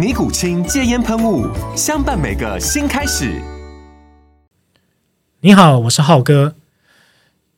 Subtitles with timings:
[0.00, 1.46] 尼古清戒烟喷雾，
[1.76, 3.38] 相伴每个新开始。
[5.42, 6.54] 你好，我是浩哥。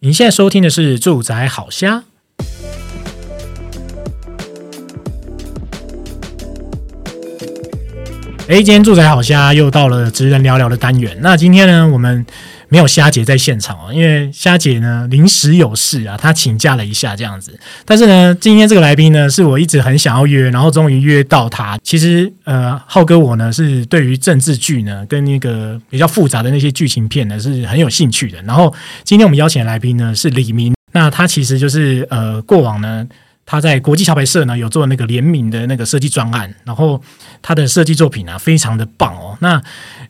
[0.01, 2.03] 您现在收听的是《住宅好瞎》。
[8.49, 11.17] 哎，今天《住宅好瞎》又到了职人聊聊的单元。
[11.21, 12.27] 那今天呢，我们。
[12.73, 17.61] 没有虾姐在现场哦，因为虾姐呢临时有事啊，她请假了一下这样子。
[17.85, 21.79] 但是呢，今天这个来宾呢是我一直很想要约，然后终于约到他。
[21.85, 28.41] 其实呃，浩哥我呢是对于政治剧呢跟那个比较复杂的那些剧情片呢是很有兴趣的。
[28.45, 33.07] 然后今天我们邀请的来宾呢是李明，那他其实就是呃过往呢
[33.45, 36.99] 他在国际桥牌社呢有做那个联名的那个设计专案，然后
[37.43, 39.37] 他的设计作品啊非常的棒哦。
[39.41, 39.63] 那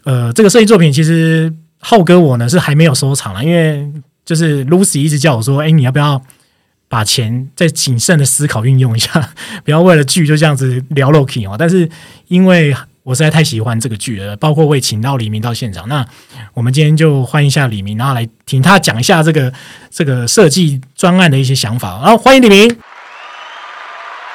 [0.05, 1.53] 呃这个设计作品其实。
[1.85, 3.91] 浩哥，我呢是还没有收藏了，因为
[4.25, 6.23] 就是 Lucy 一直叫我说：“哎，你要不要
[6.89, 9.31] 把钱再谨慎的思考运用一下，
[9.65, 11.91] 不要为了剧就这样子聊 Loki 哦。”但是
[12.29, 12.73] 因为
[13.03, 16.07] 我实在太喜欢这个剧了，包括我也请到李明到现场，那
[16.55, 19.53] 我们今天就欢迎一下李明，然后来听他讲一下这个
[19.91, 22.01] 这个设计专案的一些想法。
[22.01, 22.77] 然后欢迎李明。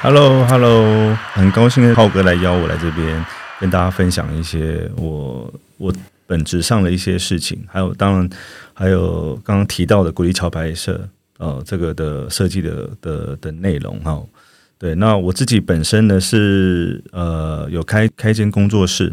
[0.02, 3.24] Hello，Hello，很高兴浩哥来邀我来这边
[3.58, 5.90] 跟大家分享一些我我。
[6.28, 8.30] 本质上的一些事情，还有当然
[8.74, 11.08] 还有刚刚提到的国立桥牌社，
[11.38, 14.22] 呃，这个的设计的的的内容哈。
[14.76, 19.10] 对，那我自己本身呢是呃有开开一间工作室，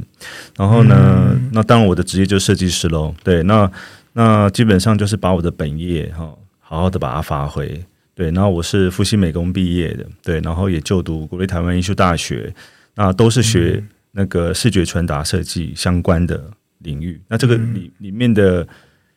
[0.57, 3.15] 然后呢，嗯、那当然我的职业就是设计师喽。
[3.23, 3.71] 对，那
[4.11, 7.83] 那基本上就是把我的本业哈好好的把它发挥。
[8.13, 12.53] 对，然后我是复兴美工毕业的，对，然后也就读国立台湾艺术大学，
[12.95, 16.51] 那都是学那个视觉传达设计相关的。
[16.85, 18.65] 领域，那这个里里面的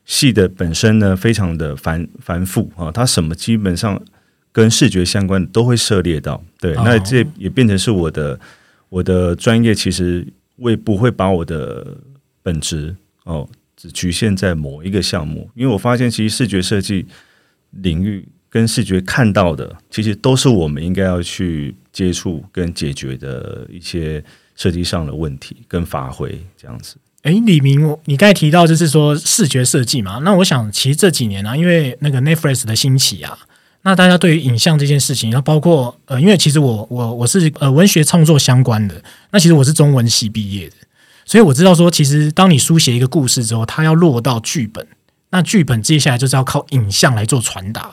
[0.04, 4.02] 戏的本身呢，非常的繁繁复啊，它什么基本上
[4.50, 8.40] 跟视觉相关的都会涉猎到，对，哦、那这也变成是我的
[8.88, 10.26] 我的专业，其实
[10.56, 11.96] 我也不会把我的
[12.42, 17.06] 本职哦只局限在某一个项目，因为我发现其实视觉设计
[17.70, 24.24] 领域跟视觉看到的，其实都是我们应该要去接触跟解决的一些
[24.56, 26.96] 设计上的问题跟发挥这样子。
[27.28, 33.36] 哎，李明，你刚才提到就是说视觉设计嘛，那我想其实这几年呢、啊，因为那个 Netflix 的兴起啊，
[33.82, 40.76] 那大家对于影像这件事情，然后包括呃，因为其实我我我是呃文学创作相关的，那其实我是中文系毕业的，
[41.26, 44.86] 所以我知道说，其实当你书写一个故事之后，它要落到剧本，
[45.28, 47.90] 那剧本接下来就是要靠影像来做传达。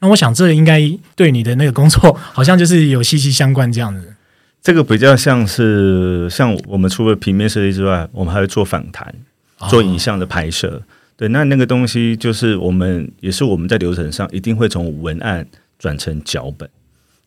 [0.00, 0.82] 那我想这应该
[1.16, 4.13] 对你的那个工作 好像就是有息息相关这样子。
[4.64, 9.14] 这个比较像是像我们除了平面设计之外，我们还会做访谈、
[9.68, 10.80] 做影像的拍摄。
[11.18, 15.46] 对，那那个东西就是我们也是我们在流程上一定会从文案
[15.78, 16.68] 转成脚本。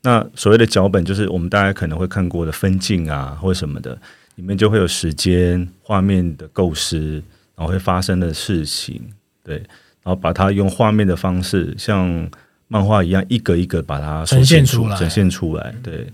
[0.02, 3.96] 那所谓的脚本，就是我们大家可能会看过的分镜啊，或什么的，
[4.36, 7.22] 里面就会有时间、画面的构思，
[7.56, 9.00] 然后会发生的事情，
[9.44, 9.58] 对，
[10.02, 12.28] 然后把它用画面的方式，像
[12.68, 16.08] 漫画一样，一格一格把它呈现出来，呈现出来，对。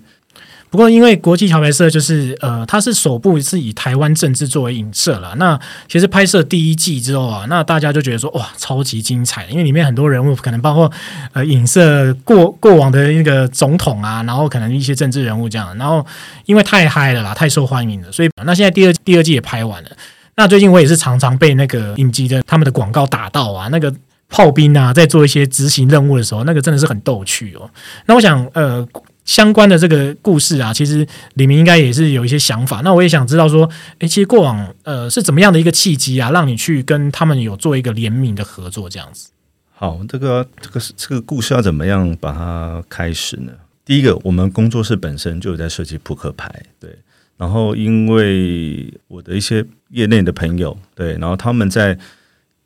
[0.74, 5.36] 不过，因为国际桥牌社就是呃，它是首部是以台湾政治作为影射了。
[5.36, 5.58] 那
[5.88, 10.92] 其实拍摄第一季之后啊，那大家就觉得说哇，超级精彩，因为里面很多人物可能包括
[11.34, 15.78] 呃影射过过往的那个总统啊，然后可能一些政治人物这样。
[15.78, 16.04] 然后
[16.48, 19.92] 因为太嗨了啦，太受欢迎了，所以那现在第二第二季也拍完了。
[20.38, 23.94] 那最近我也是常常被那个影集的他们的广告打到啊，那个
[24.28, 27.70] 炮兵啊，在做一些执行任务的时候，那个真的是很逗趣哦。
[28.08, 28.84] 那我想呃。
[29.26, 32.82] 相关的这个故事啊，其实李明应该也是有一些想法。
[32.82, 39.30] 那我也想知道说，诶，其实过往呃是怎么样的一个契机啊，让你去跟他们有做一个联名的合作这样子？
[39.72, 43.52] 好，这个这个这个故事要怎么样把它开始呢？
[43.86, 46.90] 第一个，我们工作室本身就有在设计扑克牌，对。
[47.36, 51.98] 然后因为我的一些业内的朋友，对，然后他们在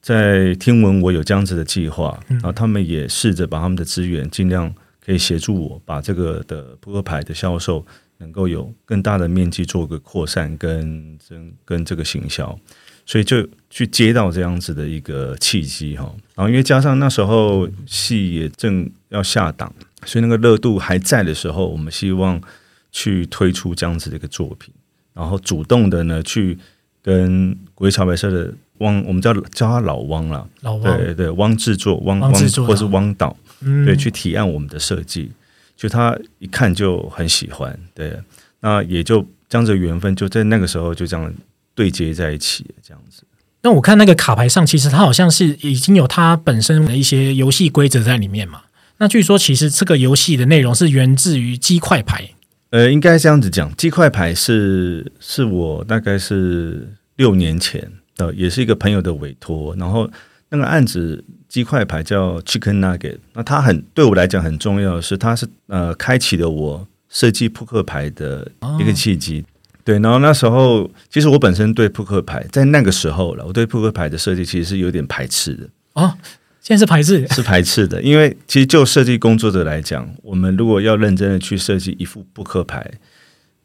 [0.02, 4.72] 在听闻我有这样子的计划，然后他们也试着把他们的资源尽量
[5.08, 7.86] 可以协助我，把这个的扑克牌的销售
[8.18, 12.60] 能够有更大的面积做个扩散跟跟跟这个行销，
[13.06, 16.14] 所以就去接到这样子的一个契机哈。
[16.36, 19.74] 然后因为加上那时候戏也正要下档，
[20.04, 22.42] 所以那个热度还在的时候，我们希望
[22.92, 24.74] 去推出这样子的一个作品，
[25.14, 26.58] 然后主动的呢去
[27.02, 28.54] 跟国际桥牌社的。
[28.80, 35.32] 汪，我们叫叫他老汪了，老汪，对对，汪制作，汪汪或是汪导，嗯、对，去提案我们的设计，
[35.76, 38.20] 就他一看就很喜欢，对，
[38.60, 41.34] 那也就这样子缘分就在那个时候就这样
[41.74, 43.24] 对接在一起，这样子。
[43.64, 48.62] 那我看那个卡牌上，其实它好像是已经有它本身的一些游戏规则在里面嘛。
[48.98, 52.30] 那据说其实这个游戏的内容是源自于鸡块牌，
[52.70, 57.92] 呃，应该这样子讲，鸡块牌是是我大概是六年前。
[58.18, 60.10] 呃，也是一个朋友的委托，然后
[60.50, 61.24] 那个案子
[61.58, 68.48] 鸡块牌叫 Chicken Nugget，那它很对我来讲很重要的是，它是呃开启了我设计扑克牌的
[68.80, 69.42] 一个契机。
[69.42, 69.50] 哦、
[69.84, 75.68] 对，然后那时候其实我本身对扑克牌在那个时候了，我对扑克牌的设计其实是有点排斥的。
[75.94, 76.14] 哦，
[76.62, 82.92] 现在是排斥，是排斥的，因为其实就设计工作者来讲，我们如果要认真的去设计一副扑克牌。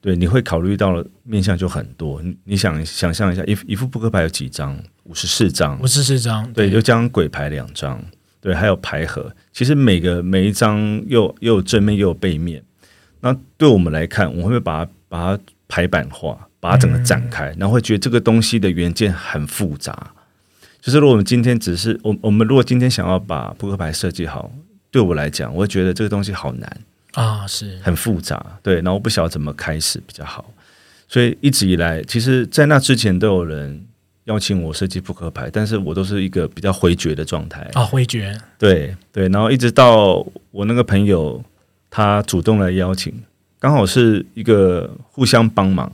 [0.02, 2.20] 对，你会考虑到了面相就很多。
[2.42, 4.76] 你想想象一下，一一副扑克牌有几张？
[5.04, 5.80] 五十四张。
[5.80, 6.52] 五十四张。
[6.52, 8.02] 对，又加上鬼牌两张。
[8.40, 9.32] 对，还有牌盒。
[9.52, 12.60] 其实每个每一张又又有正面又有背面。
[13.20, 20.12] 那对我们来看，我们会把它把它排版化，把它整个展开，嗯、然后会觉得这个东西的原件很复杂。
[20.80, 24.50] 就是如果我们今天只是我我们如果今天想要把扑克牌设计好，
[24.90, 26.80] 对我来讲，我会觉得这个东西好难。
[27.12, 30.44] 啊，是很复杂，对，然后不晓得怎么开始比较好，
[31.08, 33.86] 所以一直以来，其实，在那之前都有人
[34.24, 41.42] 邀请我设计扑克牌，但是我都是一个比较回绝的状态啊，回绝，对对，然后一直到我那个朋友
[41.90, 43.12] 他主动来邀请，
[43.58, 45.92] 刚好是一个互相帮忙。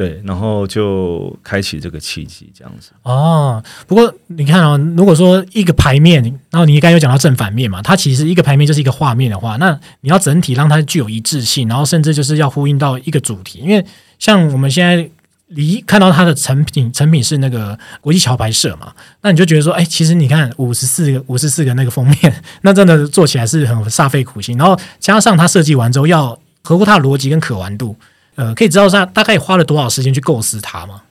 [0.00, 2.92] 对，然后就开启这个契机，这样子。
[3.02, 13.58] 哦，不过你看哦，如果说一个牌面，然后你应该有讲到正反面嘛，它其实一个牌面就是一个画面的话，那你要整体让它具有一致性，然后甚至就是要呼应到一个主题。
[13.58, 13.84] 因为
[14.18, 15.06] 像我们现在
[15.48, 27.94] 离看到它的成品，成品是那个国际桥牌社嘛， 那你就觉得说，哎，其实你看五十四个五十四个那个封面， 那真的做起来是很煞费苦心，然后加上它设计完之后要合乎它的逻辑跟可玩度。
[28.36, 31.02] 呃，可以知道他大概花了多少时间去构思它吗？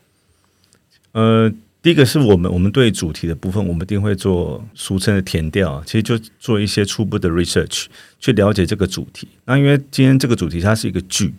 [1.12, 1.52] 呃，
[1.82, 7.86] 第一个是我们我们对主题的部分，我们一定会做俗称的填调，其实就做一些初步的 research
[8.20, 9.28] 去了解这个主题。
[9.46, 11.34] 那因为今天这个主题它是一个剧，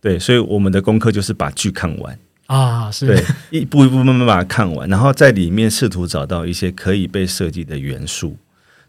[0.00, 8.36] 对，所以我们的功课就是把剧看完啊，是对，一步一步慢慢把它看完，然后在里面试图找到一些可以被设计的元素。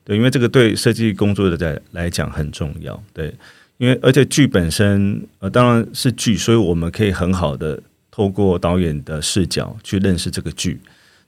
[0.04, 3.34] 对，因为这个对设计工作者在来讲很重要，对。
[3.82, 7.82] 因为而且剧本身呃当然是剧，所以我们可以很好的
[8.12, 10.80] 透过导演的视角去认识这个剧，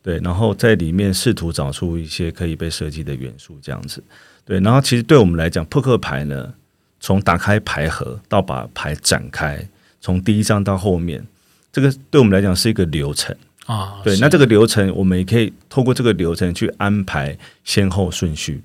[0.03, 4.03] 对，然后在里面试图找出一些可以被设计的元素，这样子，
[4.45, 6.53] 对，然后其实对我们来讲，扑克牌呢，
[6.99, 9.67] 从打开牌盒到把牌展开，
[9.99, 11.25] 从第一张到后面，
[11.71, 13.35] 这个对我们来讲是一个流程
[13.65, 18.61] 啊，对，那这个流程我们也可以透过这个流程去安排先后顺序，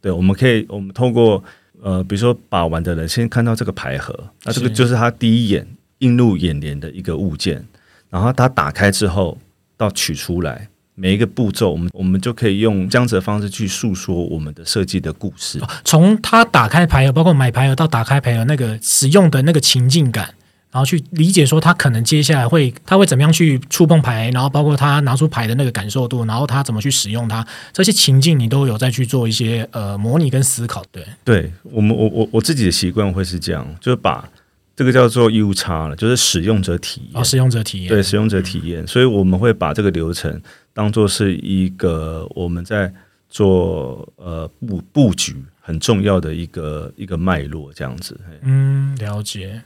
[0.00, 1.44] 对，我们可以我们透过。
[1.82, 5.66] 呃，比如说把玩的人先看到这个牌盒，那这个就是他第一眼
[5.98, 7.64] 映入眼帘的一个物件，
[8.08, 9.38] 然后他打开之后
[9.76, 15.60] 到取出来，每一个步骤，我们我们就可以用这样子的方式去诉说我们的设计的故事。
[15.84, 20.34] 从他打开牌盒，包括买牌盒到打开牌盒那个使用的那个情境感。
[20.70, 30.84] 然后去理解说他可能接下来会他会怎么样去触碰牌，然后包括他拿出牌的那个感受度，然后他怎么去使用它，这些情境你都有再去做一些呃模拟跟思考。
[30.92, 34.28] 对，对我们我我我自己的习惯会是这样，就是把
[34.76, 37.20] 这个叫做 UX 了，就是使用者体验。
[37.20, 37.88] 哦，使用者体验。
[37.88, 38.86] 对，使用者体验。
[38.86, 40.40] 所以我们会把这个流程
[40.72, 42.92] 当做是一个我们在
[43.28, 48.18] 做呃布布局很重要的一个一个脉络这样子。
[48.42, 49.60] 嗯，了解。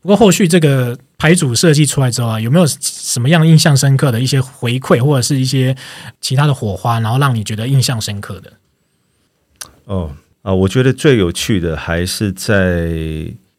[0.00, 5.76] 不过后续这个牌组设计出来之后啊，有没有什么样印象深刻的一些回馈，或者是一些
[6.20, 8.52] 其他的火花，然后让你觉得印象深刻的？
[9.86, 10.12] 哦
[10.42, 12.88] 啊，我觉得最有趣的还是在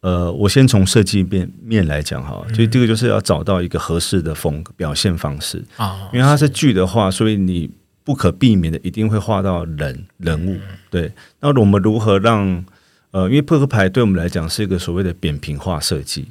[0.00, 7.70] 呃，我先从设计面面来讲哈，所以这个就是要找到一个合适的风格表现方式啊，因为它是剧的话，所以你
[8.02, 10.58] 不可避免的一定会画到人人物。
[10.88, 12.64] 对，那我们如何让？
[13.12, 16.28] 呃，因为扑克牌对我们来讲是一个所谓的扁平化设计，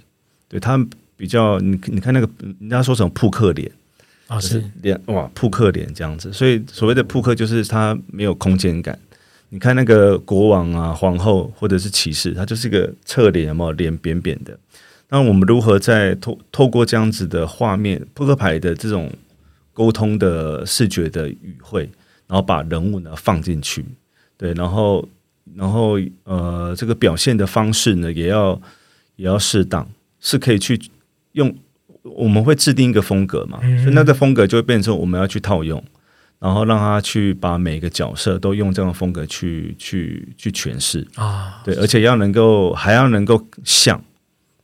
[0.47, 0.77] 对它
[1.17, 3.69] 比较，你你看那个人家说什么扑克脸，
[4.27, 8.97] 啊，是脸哇扑克脸这样子，所以所谓的扑克就是它没有空间感。
[9.49, 14.57] 你看那个国王啊、皇后或者是骑士，它就是一个侧脸，有没有脸扁扁的？
[15.09, 19.11] 那我们如何在透透过这样子的画面，扑克牌的这种
[19.73, 21.89] 沟通的视觉的语汇，
[22.27, 23.83] 然后把人物呢放进去，
[24.37, 25.03] 对，然后
[25.55, 28.61] 然后呃，这个表现的方式呢，也要
[29.15, 29.87] 也要适当，
[30.19, 30.79] 是可以去
[31.33, 31.55] 用。
[32.03, 35.83] 我们会制定一个风格嘛，所以那个风格就会变成我们要去套用。
[36.39, 44.01] 然后让他去把每个角色都用这样的风格去去去诠释啊，对，而且要能够还要能够像，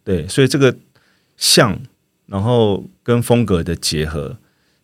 [0.06, 0.74] 对，所以这个
[1.36, 1.78] 像，
[2.28, 4.38] 然后跟风格的结合，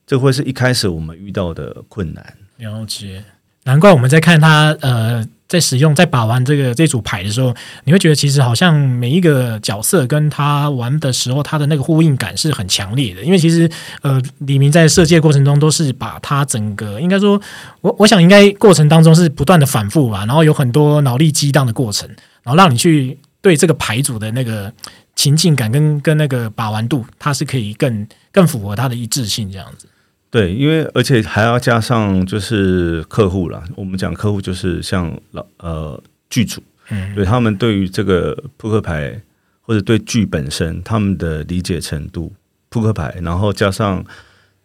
[0.05, 2.37] 这会是一开始我们遇到的困难。
[2.57, 3.23] 了解，
[3.63, 5.25] 难怪我们在看他呃。
[5.51, 7.53] 在使用、在把玩这个这组牌的时候，
[7.83, 13.21] 你会觉得其实好像每一个角色跟他玩的时候，他的那个呼应感是很强烈的。
[13.21, 13.69] 因为其实
[14.01, 17.41] 呃，李明在设计的过程中都是把他整个应该说，
[17.81, 22.07] 我我想应该过程当中是不断的反复吧，然后有很多脑力激荡的过程，
[22.43, 24.71] 然后让你去对这个牌组的那个
[25.17, 29.85] 情境感跟跟那个把玩度，它是可以更更符合它的一致性这样子。
[30.31, 33.61] 对，因为而且还要加上就是客户啦。
[33.75, 39.21] 我们讲客户就是像老呃剧组，嗯，对他们对于这个扑克牌
[39.59, 42.31] 或者对剧本身他们的理解程度，
[42.69, 44.05] 扑克牌，然后加上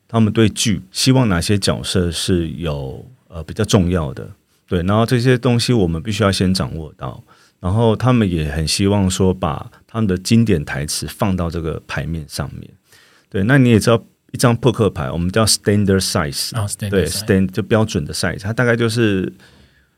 [0.06, 4.30] 他们对剧希望哪些角色是有呃比较重要的，
[4.68, 7.20] 对，然后这些东西我们必须要先掌握到，
[7.58, 12.70] 然后他们也很希望说把他们的经典台词放到这个牌面上面，
[13.28, 14.00] 对，那你也知道。
[14.32, 16.50] 一张扑克牌，我们叫 standard size，
[16.90, 19.32] 对，stand 就标准的 size，它大概就是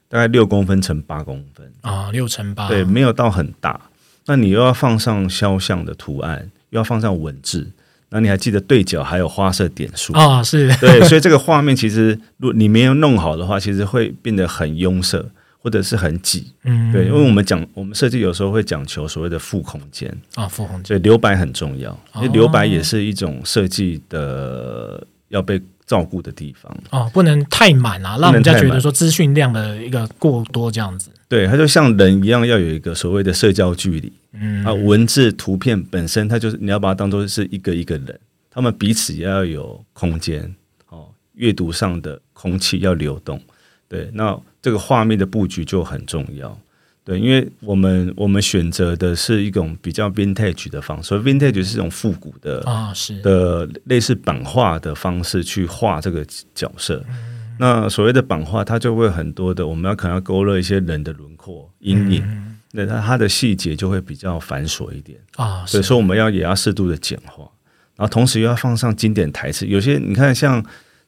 [0.08, 3.80] 大概六公分乘八公分啊，六乘八，对，没有到很大。
[4.26, 7.66] 那你又要放上肖像的图案，又要放上文字，
[8.10, 10.44] 那你还记得对角还有花色点数啊、哦？
[10.44, 15.24] 是对，所以这个画面其实，如果你没有弄好的话，其实会变得很庸塞。
[15.68, 20.10] 或者是很挤，嗯，对，因为我们讲，我们设计有时候会讲求所谓的负空间。
[20.34, 26.74] 啊，负空间，所以留白很重要，因为留白也是一种设计的要被照顾的地方。
[26.88, 31.10] 哦，不能太满啊，让人家觉得说资讯量的一个过多这样子。
[31.28, 34.64] 对，它就像人一样，要有一个所谓的社交距离，嗯。
[34.64, 38.18] 啊，文字图片本身它就是你要把它当做是一个一个人，
[38.50, 40.50] 他们彼此也要有空间
[40.88, 43.38] 哦，阅读上的空气要流动，
[43.86, 44.34] 对，那。
[44.60, 46.58] 这个画面的布局就很重要，
[47.04, 57.02] 对，因为我们我们选择的是一种比较 vintage 的方式，所以 vintage 是一种复古的啊，是的类似版画的方式去画这个角色。
[57.08, 65.64] 嗯、那所谓的版画，它就会很多的，我们要可能要勾勒一些人的轮廓、阴影，嗯、那它它的细节就会比较繁琐一点啊。
[65.64, 67.48] 所以说，我们要也要适度的简化，
[67.96, 69.64] 然后同时又要放上经典台词。
[69.66, 70.62] 有些你看，像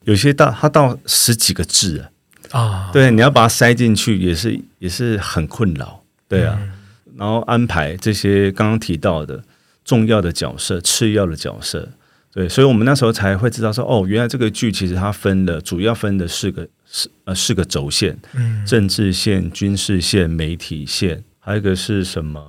[0.05, 2.09] 有些到它到十几个字啊。
[2.51, 6.57] 啊，对，你要把它塞进去也是也是很困扰，对啊。
[6.61, 6.71] 嗯、
[7.17, 9.43] 然后安排这些刚刚提到的
[9.83, 11.89] 重要的角色、次要的角色，
[12.33, 22.43] 对，所以我们那时候才会知道说，哦，原来这个剧其实它分的主要分的四个四呃四个轴线，嗯，政治线、军事线、媒体线，还有一个是什么？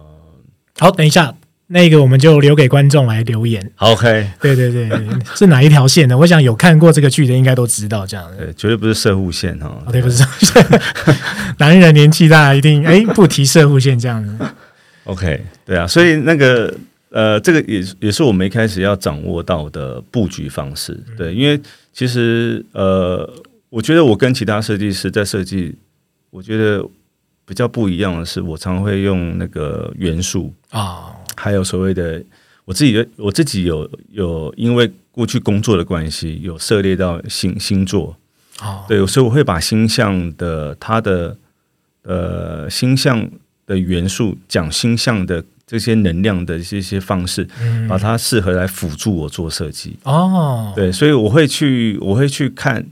[0.79, 1.35] 好，等一下。
[1.73, 3.73] 那个我们就留给观众来留言。
[3.79, 4.91] OK，对对对，
[5.35, 6.17] 是哪一条线呢？
[6.17, 8.37] 我想有看过这个剧的应该都知道，这样的。
[8.37, 9.83] 对，绝对不是射户线哦。
[9.91, 10.23] 对，不是。
[11.59, 14.37] 男人年纪大一定哎，不提射户线这样子。
[15.05, 16.73] OK，对啊，所以那个
[17.11, 20.93] 呃，这个也也是我们一开始要掌握到的布局方式。
[21.17, 21.59] 对，因为
[21.93, 23.29] 其实呃，
[23.71, 25.75] 我觉得我跟其他设计师在设计，
[26.31, 26.85] 我觉得
[27.47, 31.17] 比较不一样的是，我常会用那个元素啊。
[31.37, 32.23] 还有所谓的，
[32.65, 38.17] 我自己的我自己有有因为过去工作的关系，有涉猎到星星座，
[38.61, 41.37] 哦，对，所以我会把星象的它的
[42.03, 43.31] 呃星象
[43.67, 49.97] 的元素，讲星象的这些能量的这些方式，嗯，把它适合来辅助我做设计。
[50.05, 52.87] 哦，对，所以我会去我会去看，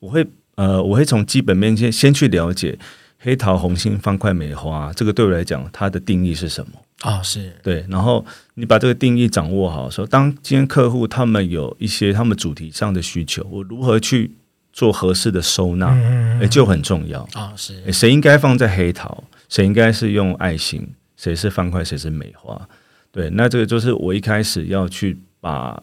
[0.00, 2.78] 我会呃我会从基本面先先去了解
[3.18, 6.72] 黑桃、红心、方块、梅花，这个对我来讲它的定义是什么？
[7.04, 14.32] 啊、哦，是对，然后你把这个定义掌握好说，当今天客户他们有一些他们主题上的需求，我如何去
[14.72, 17.52] 做合适的收纳，嗯嗯就很重要啊、哦。
[17.56, 22.66] 是，谁应该放在黑桃，谁应该是用爱心，谁是方块，谁是梅花？
[23.12, 25.80] 对，那这个就是我一开始要去把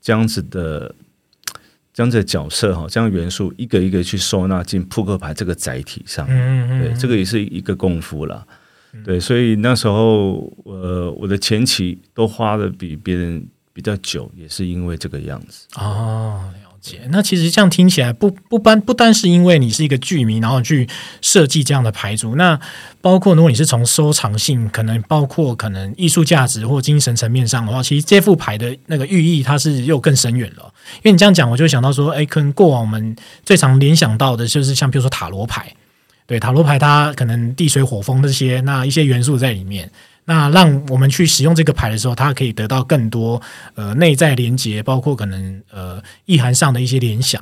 [0.00, 0.92] 这样子的
[1.94, 6.26] 这样子的角色哈，这样元素一个一个去收纳进扑克牌这个载体上。
[6.28, 8.44] 嗯嗯对，这个也是一个功夫了。
[9.04, 15.66] 对，所以那时候，呃，我的前期都花的比别人比较久，也是因为这个样子。
[15.76, 17.00] 哦，了解。
[17.10, 20.88] 那其实这样听起来不不单不单是因为你是一个剧迷，然后去
[21.20, 22.58] 设计这样的牌组，那
[23.00, 30.72] 包括如果你是从收藏性，可能包括可能艺术价值或精神层面上的话，其实这副牌的那个寓意它是又更深远了。
[30.96, 35.74] 因为你这样讲，我就想到说，哎，可能过往我们最常联想到的就是像比如说塔罗牌，
[36.26, 39.90] 对，塔罗牌它可能地水火风这些那一些元素在里面。
[40.24, 43.40] 那让我们去使用这个牌的时候，它可以得到更多
[43.76, 47.40] 呃内在连接，包括可能呃意涵上的一些联想。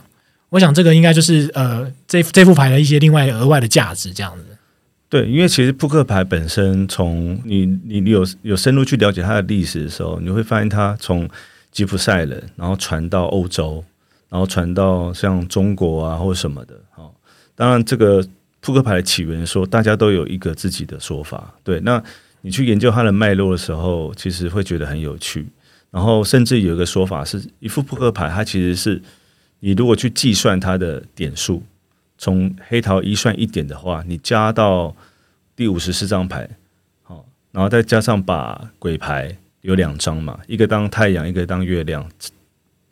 [0.50, 4.44] 我想这个应该就是呃这这副牌的一些另外额外的价值，这样子。
[5.08, 11.26] 对，因为其实扑克牌本身从你你你有有深入去了解它的历史的时候，你会发现它从
[11.72, 13.82] 吉普赛人，然后传到欧洲，
[14.28, 16.74] 然后传到像中国啊或什么的。
[16.96, 17.10] 哦，
[17.54, 18.22] 当然这个
[18.64, 21.54] 扑克牌的起源说大家都有一个自己的说法。
[21.62, 22.02] 对，那。
[22.46, 25.46] 你去研究它的脉络的时候，其实会觉得很有趣。
[25.90, 29.00] 然后甚至有一个说法是，一副扑克牌，它其实是
[29.60, 31.62] 你如果去计算它的点数，
[32.18, 34.94] 从黑桃一算一点的话，你加到
[35.56, 36.46] 第五十四张牌，
[37.02, 42.06] 好，然后再加上把鬼牌有两张嘛，一个当太阳，一个当月亮，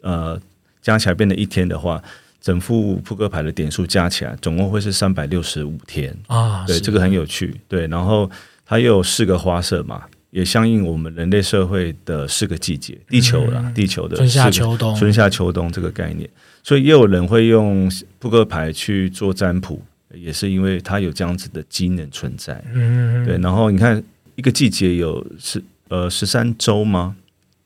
[0.00, 0.40] 呃，
[0.80, 2.02] 加起来变成一天的话，
[2.42, 6.66] 整副扑克牌的点数加起来总共会是三百六十五天啊。
[6.66, 7.58] 对，这个很有趣。
[7.66, 8.30] 对，然后。
[8.64, 16.26] 它又有四个花色嘛，也相应我们人类社会的四个季节，地球啦，嗯、地球的春夏秋冬，春夏秋冬这个概念，
[16.62, 19.82] 所以也有人会用扑克牌去做占卜，
[20.14, 22.64] 也是因为它有这样子的机能存在。
[22.72, 23.36] 嗯，对。
[23.38, 24.02] 然后你看，
[24.36, 27.14] 一个季节有十呃十三周吗？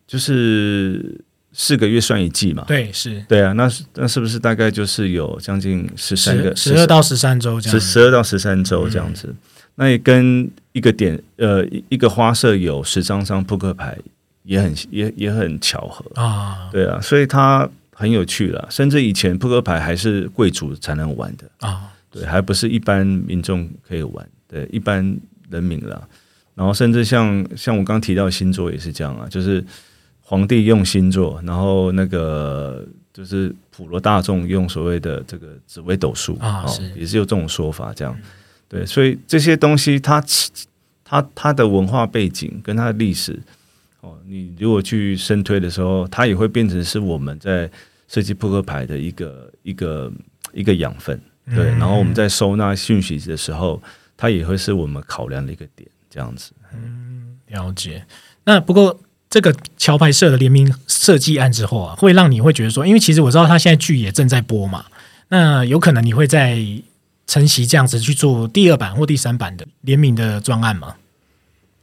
[0.09, 1.21] 就是
[1.59, 2.63] 四个月算一季嘛。
[2.69, 3.25] 对，是。
[3.27, 7.81] 对啊，那那是不是大概就是有将近十三个十二到十三周这样？
[7.81, 9.29] 十十二到十三周这样子。
[9.29, 9.37] 嗯
[9.79, 13.95] 那也跟一个点，呃，一个花色有十张张扑克牌，
[14.43, 18.67] 也很也也很巧合啊，对啊，所以它很有趣了。
[18.71, 25.15] 甚至以前扑克牌还是贵族才能玩的啊，对，还不是一般民众可以玩，对，一般
[25.51, 26.09] 人民了。
[26.55, 29.63] 然后甚至像像我刚刚提到星座也是这样啊，就是
[30.29, 38.19] 皇帝用星座，然后那个就是普罗大众用所谓的这个紫微斗数啊，是也是有这种说法这样。
[38.69, 43.41] 对，所以这些东西它，它它它的文化背景跟它的历史，
[44.01, 47.71] 哦，你如果去深推的时候，它也会变成是我们在
[48.09, 50.13] 设计扑克牌的一个一个
[50.53, 51.21] 一个养分。
[51.55, 53.81] 对，然后我们在收纳讯息的时候，
[54.17, 56.51] 它也会是我们考量的一个点，这样子。
[56.75, 58.05] 嗯，了解。
[58.43, 58.99] 那不过
[59.37, 64.87] 这个桥牌社的联名设计案之后啊，会让你会觉得说，因为其实我知道他现在剧也正在播嘛，
[65.29, 66.59] 那有可能你会在。
[67.29, 70.95] 晨曦这样子去做第二版或第三版的联名的专案吗？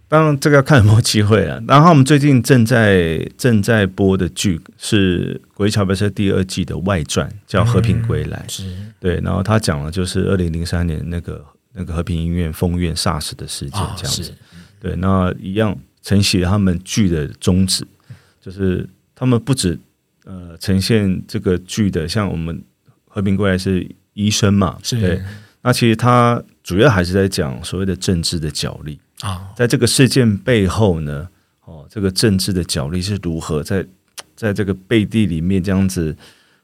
[0.07, 1.61] 当然，这个要看有没有机会了。
[1.67, 8.37] 然后我们最近正在正在播的剧是《国际桥牌社》第二季的外传，叫《和平归来》。
[8.43, 14.31] 嗯、是对，然后他讲了就是二零零三年那个那个和平医院封院 SARS 的事件，这样子。
[14.31, 14.33] 哦、
[14.79, 17.83] 对，那一样承袭他们剧的宗旨，
[18.39, 19.79] 就是他们不止
[20.25, 22.55] 呃呈现这个剧的，像我们
[23.07, 23.89] 《和平归来》是。
[24.15, 25.19] 医生嘛，是对。
[25.63, 31.27] 那其实他主要还是在讲所谓的政治的角力啊，在这个事件背后呢，
[31.65, 33.83] 哦，这个政治的角力是如何在
[34.35, 36.15] 在这个背地里面这样子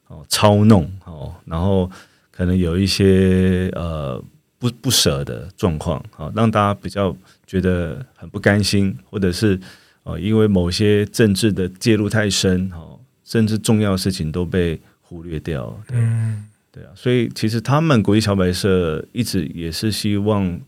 [0.06, 1.90] 哦操弄哦，然后
[2.30, 4.22] 可能有一些呃
[4.60, 7.12] 不不舍的状况啊，让大家比较
[7.50, 9.58] 觉得很不甘心，或者是
[10.04, 16.44] 哦因为某些政治的介入太深哦，甚至重要的事情都被忽略掉，嗯。
[16.72, 20.60] 对啊，所以其实他们国际桥牌社一直也是希望，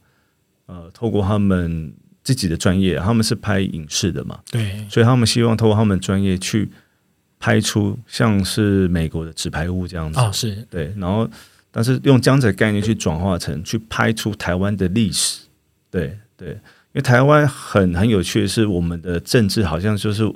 [0.66, 6.68] 呃，透过他们自己的专业，他们是拍影视的嘛，对，所以他们希望透过他们专业去
[7.38, 10.66] 拍出像是美国的纸牌屋这样子，哦，是。
[10.68, 11.30] 对，然后
[11.70, 15.42] 但是用这样子的概念去转化成去拍出台湾的历史，
[15.88, 16.60] 对对，因
[16.94, 20.30] 为台湾很很有趣的是，我们的政治好像就是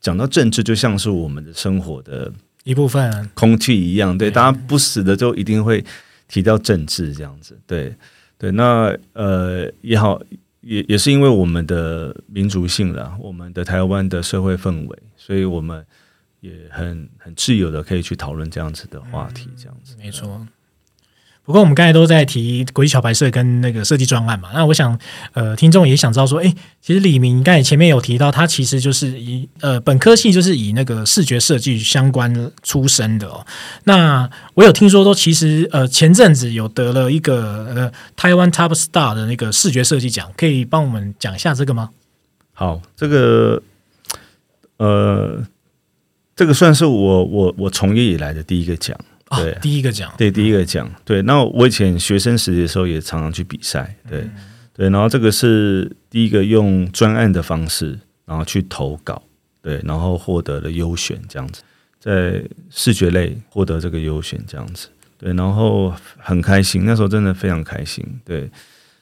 [0.00, 2.32] 讲到政治，就像是我们的生活的。
[2.62, 5.82] 一部分空气一样，对，大家不死的就一定会
[6.28, 7.96] 提到政治这样子，对
[8.36, 8.52] 对。
[8.52, 10.20] 那呃也好，
[10.60, 15.82] 也也是因为我们的民族性啦，我们的台湾的社会氛围，所以我们
[16.40, 20.46] 也很很自由的可以去讨论这样子的话题，这样子，没错。
[21.44, 24.96] 不过我们刚才都在提国际桥牌社跟那个设计专案嘛，那我想，
[25.32, 33.44] 呃，听众也想知道说，哎，其实李明刚才前面有提到，他其实就是以呃本科系就是以那个视觉设计相关出身的哦。
[33.84, 41.90] 那我有听说说，其实呃前阵子有得了一个呃台湾 Top Star 的那个视觉设计奖，可以帮我们讲一下这个吗？
[42.52, 43.62] 好，这个
[44.76, 45.44] 呃。
[46.36, 48.98] 这个算是我我我从业以来的第一个奖，
[49.36, 51.22] 对，哦、第一个奖，对，第一个奖，对。
[51.22, 54.30] 那我以前学生时期的时候也常常去比赛，对、嗯、
[54.74, 54.90] 对。
[54.90, 59.22] 然后这个是第一个用专案的方式，然后去投稿，
[59.62, 61.62] 对，然后获得了优选这样子，
[61.98, 64.88] 在视觉类获得这个优选这样子，
[65.18, 65.32] 对。
[65.34, 68.50] 然后很开心，那时候真的非常开心，对。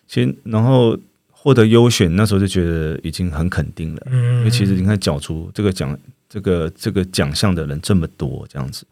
[0.06, 0.98] 其实然后。
[1.40, 5.96] 获得优选，那时候就觉得已经很肯定了，嗯，因为其实你看角逐这个奖，
[6.28, 8.84] 这个这个奖项的人这么多，这样子，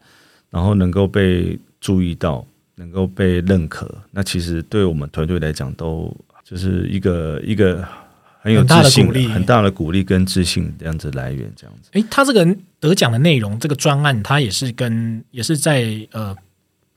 [0.49, 7.83] 然后能够被注意到，能够被认可，那其实对我们团队来讲，都就是一个一个
[8.41, 11.89] 很有自信、很大的鼓励、很大的鼓励跟自信这样子来源，这样子。
[11.93, 12.47] 诶，他这个
[12.79, 16.35] 得奖的内容，这个专案，他也是跟也是在呃。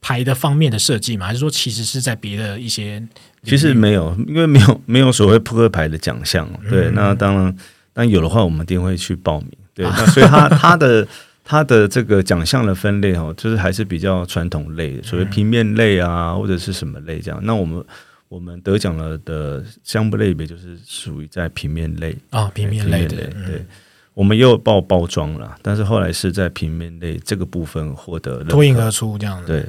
[0.02, 1.26] 牌的方面的设计嘛？
[1.26, 3.06] 还是说其实是在别的一些？
[3.44, 6.48] 其实没有，因为没有没有所谓扑克牌的奖项。
[6.70, 7.54] 对，嗯、那当然，
[7.92, 9.50] 但有的话，我们一定会去报名。
[9.74, 11.06] 对，啊、 那所以他他的
[11.44, 17.40] 他的这个奖项的分类哦，就是还是比较传统类的，所谓平面类啊，或者是什么类这样。
[17.42, 17.84] 那我们
[18.28, 23.16] 我们得奖了的项目类别就是属于在平面类啊，平面类的。
[23.16, 23.56] 对。
[23.56, 23.66] 嗯
[24.12, 29.46] 我们也有报包装了，但是后来是在平面类这个部分获得脱颖而出这样子。
[29.46, 29.64] 对，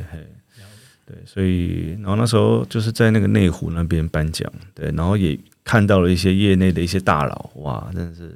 [1.06, 8.36] 对，所以然后那时候就是在那个内湖那边颁奖，对，然后也看到了一些业内的一些大佬，哇，真的是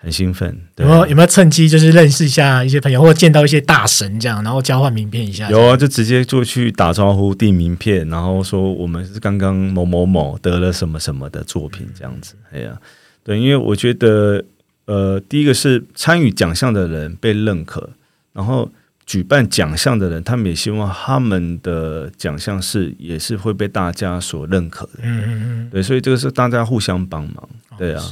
[0.00, 0.58] 很兴奋。
[0.74, 5.48] 对，有没有有没有趁机就是认识一下一些朋友，或者见到一些大神这样，然后交换名片一下？
[5.50, 12.34] 有啊，就直接就去打招呼递名片，然后说我们是刚刚某某某得了什么什么的作品这样子。
[12.52, 12.76] 哎呀，
[13.22, 14.44] 对，因为我觉得。
[14.86, 17.90] 呃，第一个是参与奖项的人被认可，
[18.32, 18.68] 然后
[19.06, 24.92] 举办奖项的人，他们也希望他们的奖项是也是会被大家所认可的。
[25.02, 28.02] 嗯嗯嗯，对，所以这个是大家互相帮忙，对啊，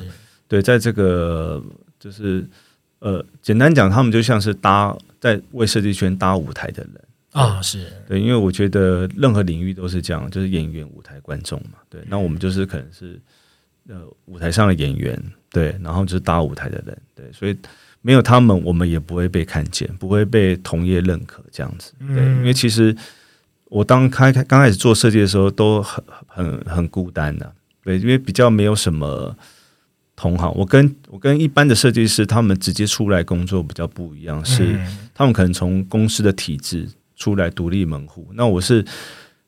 [0.49, 1.63] 对，在这个
[2.01, 2.45] 就是
[2.99, 7.05] 呃，简单讲，他们就像是搭在为设计圈搭舞台的人。
[7.33, 7.87] 啊，是。
[8.09, 13.21] 对，因为我觉得任何领域都是这样，就是演员、舞台、观众嘛，对，那我们就是可能是
[13.89, 15.23] 呃舞台上的演员。
[15.51, 17.57] 对，然后就是搭舞台的人，对，所以
[18.03, 21.95] 没有他们，我们也不会被看见，不会被同业认可这样子。
[22.01, 22.95] 对，因为其实
[23.65, 27.51] 我当开开刚开始做设计的时候，都很很很孤单的，
[27.83, 29.35] 对，因为比较没有什么
[30.19, 30.53] 同行。
[30.57, 34.77] 我跟我跟一般的设计师，他们直接出来工作比较不一样，是
[35.15, 38.27] 他们可能从公司的体制出来独立门户。
[38.35, 38.85] 那我是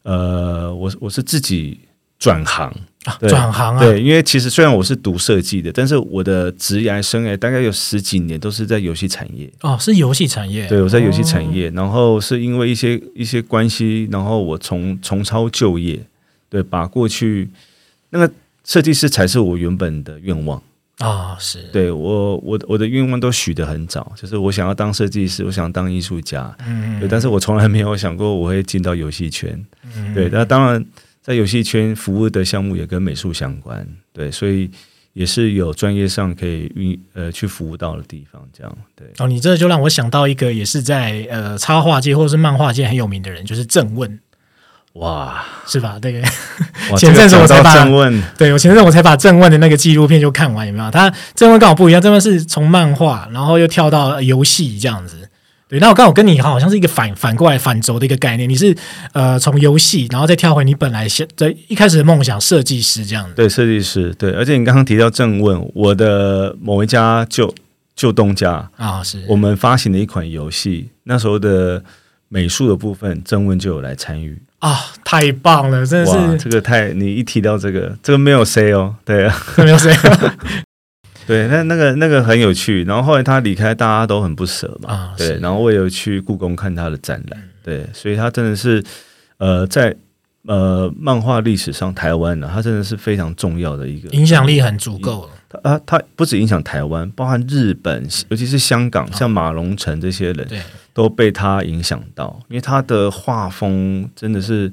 [0.04, 1.80] 呃，我我是自己
[2.20, 2.72] 转行。
[3.04, 3.80] 啊，转行啊！
[3.80, 9.50] 对，因为其实虽然我是读设计的，但是我的职业生涯大概有十几年都是在游戏产业。
[9.62, 10.68] 哦，是游戏产业。
[10.68, 15.98] 对，我在游戏产业，哦、然后是因为一些一些关系，然后我重重操旧业，
[16.50, 17.48] 对，把过去
[18.10, 18.30] 那个
[18.64, 20.62] 设计师才是我原本的愿望。
[20.98, 21.62] 啊、哦，是。
[21.72, 29.64] 对我我我的愿望都许得很早，就是我想要当设计师，我想当艺术家，嗯，对，但是我从来没有想过我会进到游戏圈，
[29.96, 30.84] 嗯，对，那当然。
[31.22, 34.68] 在游戏圈服务的项目也跟美术相关，对，所以
[35.12, 38.78] 也是有专业上可以运呃去服务到的地方，这样。
[38.96, 39.06] 对。
[39.18, 44.18] 哦，你这就让我想到一个也是在呃插画界或者是漫画界很有名的人，就是郑问，
[44.94, 45.98] 哇，是吧？
[46.00, 46.20] 对，
[46.98, 50.90] 前阵子我才把正问，对我前阵子我才把正问的那个纪录片就看完，有没有？
[50.90, 55.28] 他正问跟我不一样，正问是从漫画然后又跳到游戏这样子。
[55.68, 58.48] 对，那我刚好跟你好像是一个反反过来反轴的一个概念。
[58.50, 58.76] 你是
[59.12, 63.34] 呃从游戏，然后再跳回你本来想在一开始的梦想，设计师这样子。
[63.36, 64.32] 对，设计师对。
[64.32, 67.54] 而且你刚刚提到正问，我的某一家旧
[67.94, 71.84] 旧东家啊，是我们发行的一款游戏，那时候的
[72.28, 79.94] 美术的部分，正问就有来参与啊，太棒了，真的是这个太你一提到这个，这个没有 say 哦，对啊，没有 say。
[81.26, 84.92] 对，那那个那个很有趣，然后后来他离开，大家都很不舍嘛。
[84.92, 88.82] 啊、对，然后我也有去故宫看他的展览，对，所以他真的是
[89.38, 89.94] 呃，在
[90.46, 95.30] 呃漫画历史上，台湾呢，他真的是非常重要的一个影响力很足够了。
[95.62, 100.60] 他他不止影响台湾，包含日本，尤其是香港，像马龙城这些人，对，
[100.92, 104.72] 都被他影响到，因为他的画风真的是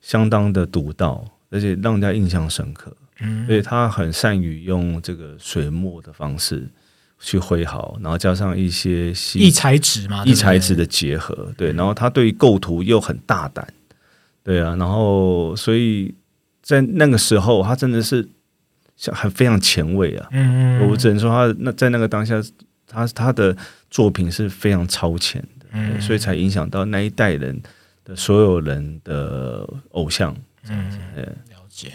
[0.00, 2.94] 相当的独到，而且让人家印象深刻。
[3.22, 6.66] 嗯所以他很善于用这个水墨的方式
[7.18, 11.70] 去挥毫，然后加上一些异材质嘛，异材质的结合，对。
[11.72, 13.66] 然后他对于构图又很大胆，
[14.42, 14.74] 对啊。
[14.76, 16.14] 然后所以
[16.62, 18.26] 在那个时候，他真的是
[18.96, 20.26] 像很非常前卫啊。
[20.32, 22.42] 嗯，我只能说他那在那个当下，
[22.86, 23.54] 他他的
[23.90, 27.60] 作品是非常超前的，嗯，所以才影响到那一代人
[28.04, 30.34] 的所有人的偶像。
[30.68, 31.92] 嗯，了解。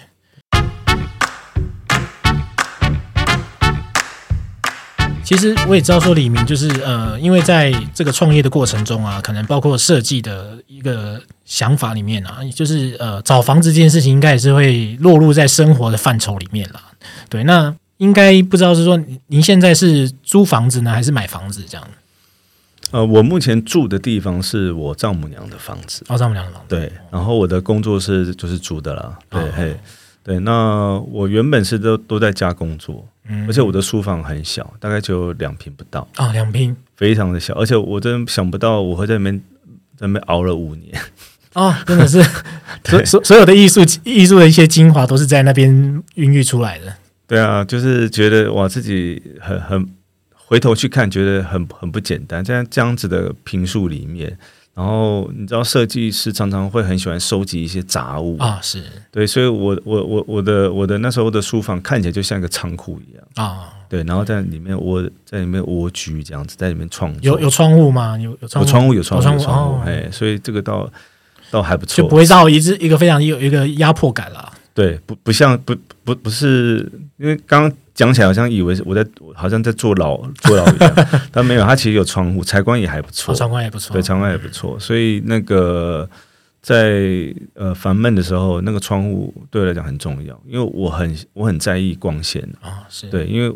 [5.24, 16.92] 其实我也知道说李明就是呃，因为在这个创业的过程中啊，可能包括设计的一个想法里面啊，就是呃找房子这件事情应该也是会落入在生活的范畴里面啦。
[17.28, 21.88] 对，那应该不知道是说您现在是租房子呢，还是买房子这样？
[22.92, 26.68] 呃，我目前住的地方是我丈母娘的房子，哦，丈母娘的房子。
[26.70, 29.18] 对，然后我的工作室就是租的啦。
[29.28, 29.76] 对，哦、嘿，
[30.24, 36.08] 对，那我原本是都都在家工作，嗯，而且我的书房很小，大概就两平不到。
[36.16, 39.42] 啊，两平，非常的小，而且我真想不到我会在那边
[39.98, 40.96] 在那边熬了五年。
[41.54, 42.22] 哦，真的是，
[42.86, 46.96] 所所所有的艺术艺术的一些精华都是在那边孕育出来的。
[47.28, 49.88] 对啊，就是觉得哇，自己很很。
[50.48, 52.46] 回头去看，觉得很很不简单。
[52.46, 54.38] 在这样子的评述里面，
[54.76, 67.22] 然后你知道，设计师常常会很喜欢收集一些杂物啊，是对，所以我我我我的我的那时候的书房看起来就像一个仓库一样啊，对，然后在里面窝在里面蜗居这样子，在里面创作。
[67.24, 68.16] 有有窗户吗？
[68.20, 70.88] 有有窗户，有窗户，有窗户，有窗户，哎、哦，所以这个倒
[71.50, 74.54] 倒还不错，就不会造一一个非常有一个压迫感了。
[74.76, 75.76] 对，不不像不
[76.06, 77.78] 不不是，因为刚刚。
[77.96, 80.94] 讲起来好像以为我在，好像在坐牢坐牢一样，
[81.32, 84.78] 但没有，它其实有窗户，采光也还不错，采光也不错，对，采光也不错。
[84.78, 86.06] 所以那个
[86.62, 93.56] 在呃烦闷的时候，那个窗户对我来讲很重要，因为我很我很在意光线啊，是对，因为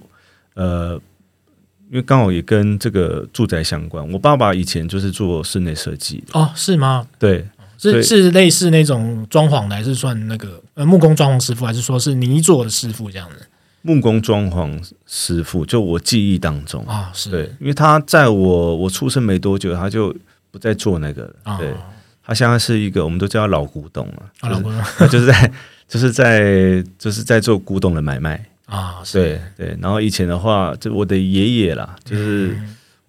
[0.54, 0.94] 呃，
[1.90, 4.10] 因为刚好也跟这个住宅相关。
[4.10, 7.06] 我爸爸以前就是做室内设计的哦，是吗？
[7.20, 7.46] 对，
[7.80, 13.48] 是是类似那种装潢的，还是算那个呃木工装潢师傅，还是说是泥做的师傅这样子？
[13.82, 20.14] 木工装潢师傅，就我记忆当中啊，是对，因为他在我我出生没多久，他就
[20.52, 21.36] 不再做那个了。
[21.44, 21.74] 啊、对，
[22.22, 24.24] 他现在是一个，我们都叫他老古董了。
[24.42, 25.52] 啊，老古董，他 就是在
[25.88, 28.96] 就是在就是在做古董的买卖啊。
[29.14, 32.60] 对对，然后以前的话，就我的爷爷啦，就是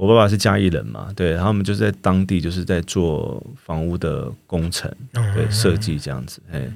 [0.00, 4.90] 我爸爸是嘉义人嘛，对，然后我们就是在当地就是在做房屋的工程，
[5.34, 6.66] 对，设计这样子，哎。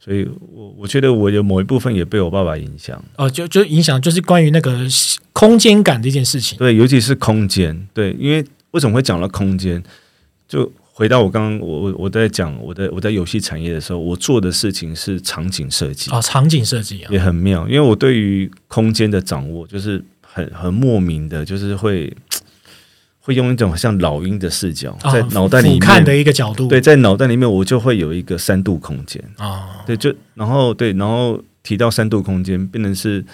[0.00, 4.86] 所以我我觉得我有某一部分也被我爸爸影响哦，就就影响就是关于那个
[5.32, 6.58] 空间感这件事情。
[6.58, 7.88] 对，尤其是空间。
[7.94, 9.82] 对，因为为什么会讲到空间？
[10.46, 17.66] 就回到我刚刚我我我在讲我的我在游戏产业的时候，我做的事情是场景设计啊，场景设计啊，也很妙。
[17.66, 22.14] 因为我对于空间的掌握就是很很莫名的，就是会。
[23.24, 29.22] 会用一种像老鹰的视角，在脑袋里面看的一个角度，对，在脑袋里面我就会有一个三度空间。
[29.38, 33.24] 啊，对，就然后对，然后提到三度空间，变成是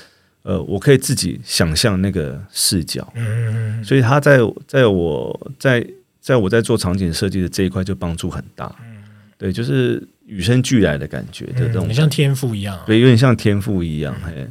[0.42, 5.84] 呃，我可以自己想象那个视角，嗯，所以他在在我在
[6.20, 9.02] 在我在做场景设计的这一块就帮助很大，嗯。
[9.36, 14.46] 对，就是与生俱来的感觉的这种，你像天赋一样，对，有点像天赋一样，嘿。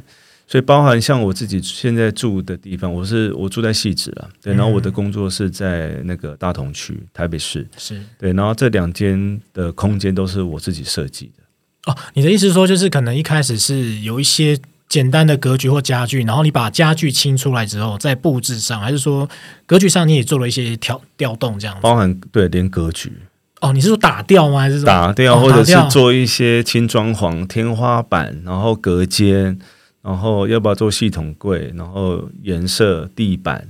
[0.50, 11.92] 所以包含像我自己现在住的地方，我是我住在汐止啊，对，然后我的工作是在那个大同区，台北市，是对，然后这两间的空间都是我自己设计的。
[11.92, 14.58] 哦，你的意思是说，就是可能一开始是有一些
[14.88, 19.30] 简单的格局或家具，然后你把家具清出来之后，在布置上，还是说
[19.66, 21.80] 格局上你也做了一些调调动这样子？
[21.80, 23.12] 包含对，连格局。
[23.60, 24.58] 哦，你是说打掉吗？
[24.58, 29.56] 还是说打掉，哦、或者是做一些轻装潢，天花板，然后隔间。
[30.02, 31.72] 然后要不要做系统柜？
[31.76, 33.68] 然后颜色、地板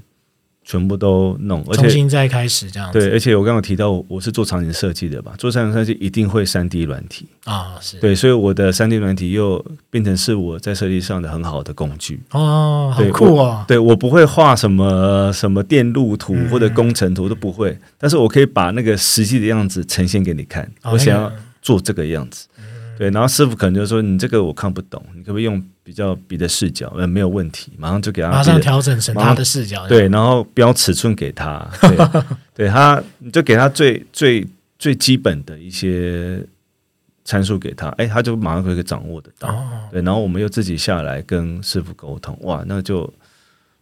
[0.63, 3.01] 全部都弄，而且重新再开始这样子。
[3.01, 5.35] 对，而且我刚刚提到我是做场景设计的吧？
[5.37, 13.65] 做场景设计一定会三 D 软体啊，是对，所以我的三 D 软体又变成是我在设计上的很好的工具哦，好酷啊！
[13.67, 20.63] 对，我不会画什么什么电路图或者工程图都不会，嗯，但是我可以把那个实际的样子呈现给你看。
[20.83, 22.47] 哦，我想要做这个样子。
[23.01, 26.93] 对，然后师傅可能就说：“你这个我看不懂，你可不可以用比较别的视角？
[26.95, 29.89] 呃，没有问题，马上就给他马上调整成他的视角。
[29.89, 31.97] 对，然后标尺寸给他，对，
[32.55, 34.47] 对他你就给他最最
[34.79, 36.45] 最基本的一些
[37.25, 39.49] 参数给他，哎，他就马上可以掌握得到。
[39.49, 39.89] 哦。
[39.91, 43.11] 对，然后我们又自己下来跟师傅沟通，哇，那就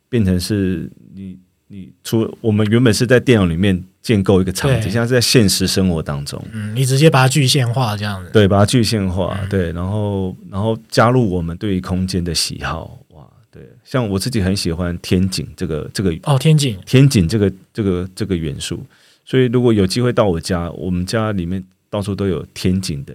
[0.09, 1.37] 变成是你。”
[1.70, 6.42] 你除我们原本是在电脑里面建构一个场景，像在是在现实生活当中。
[6.51, 8.31] 嗯，你直接把它具现化这样子。
[8.33, 9.38] 对，把它具现化。
[9.42, 12.99] 嗯、对，然后然后加入我们对于空间的喜好。
[13.11, 18.83] 哇，对，像我自己很喜欢天井这个这个哦，天井天井这个这个这个元素。
[19.27, 23.12] 所以如果有机会到我家，我们家里面到处都有天井的，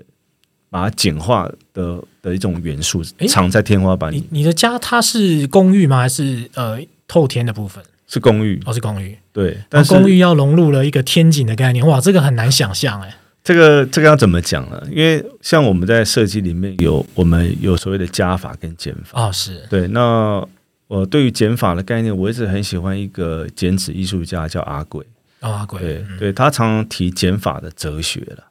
[0.69, 4.17] 把它简化的的一种元素藏在天花板里。
[4.17, 6.01] 你你的家它是公寓吗？
[6.01, 7.83] 还是呃透天的部分？
[8.13, 13.15] 是公寓，哦，是公寓，对，但是公寓要融入了一个天井的概念，哇，这个很难想象哎。
[13.43, 14.79] 这个这个要怎么讲呢？
[14.91, 19.87] 因为像我们在设计里面有我们有所谓的加法跟减法啊、哦，是对。
[19.87, 20.45] 那
[20.87, 25.03] 我对于减法的概念，我一直很喜欢一个剪纸艺术家叫阿贵。
[25.41, 28.43] 哦，阿贵，对，对他常常提减法的哲学了。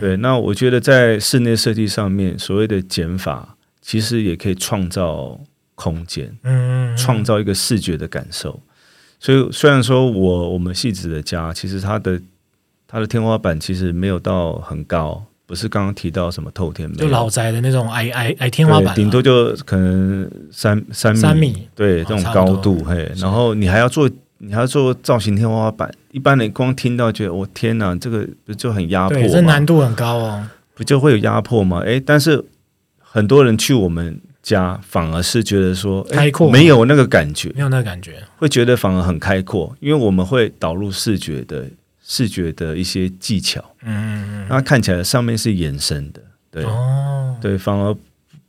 [0.00, 5.40] 对，那我觉得在室内设计上面，所谓的减法，其实也可以创造
[5.74, 8.60] 空间，嗯，创造一个视觉的感受。
[9.24, 12.20] 所以虽然说我我们戏子的家，其实它的
[12.86, 15.24] 它的天花板其实没有到很高。
[15.46, 29.28] 不是刚刚提到什么透天，就老宅的那种矮矮矮天花板，顶多就可能三三米，三米，对，这种高度，嘿，然后你还要做，你还要做造型天花板，一般人光听到觉得，我天哪，这个不就很压迫吗？
[29.30, 31.82] 这难度很高哦，不就会有压迫吗？
[31.82, 32.44] 哎，但是
[32.98, 41.68] 很多人去我们家，反而是觉得说开阔，没有那个感觉，没有那个感觉，会觉得反而很开阔，因为我们会导入视觉的。
[42.06, 47.96] 视觉的一些技巧，嗯嗯嗯，那看起来上面是延伸的，对，哦，对，反而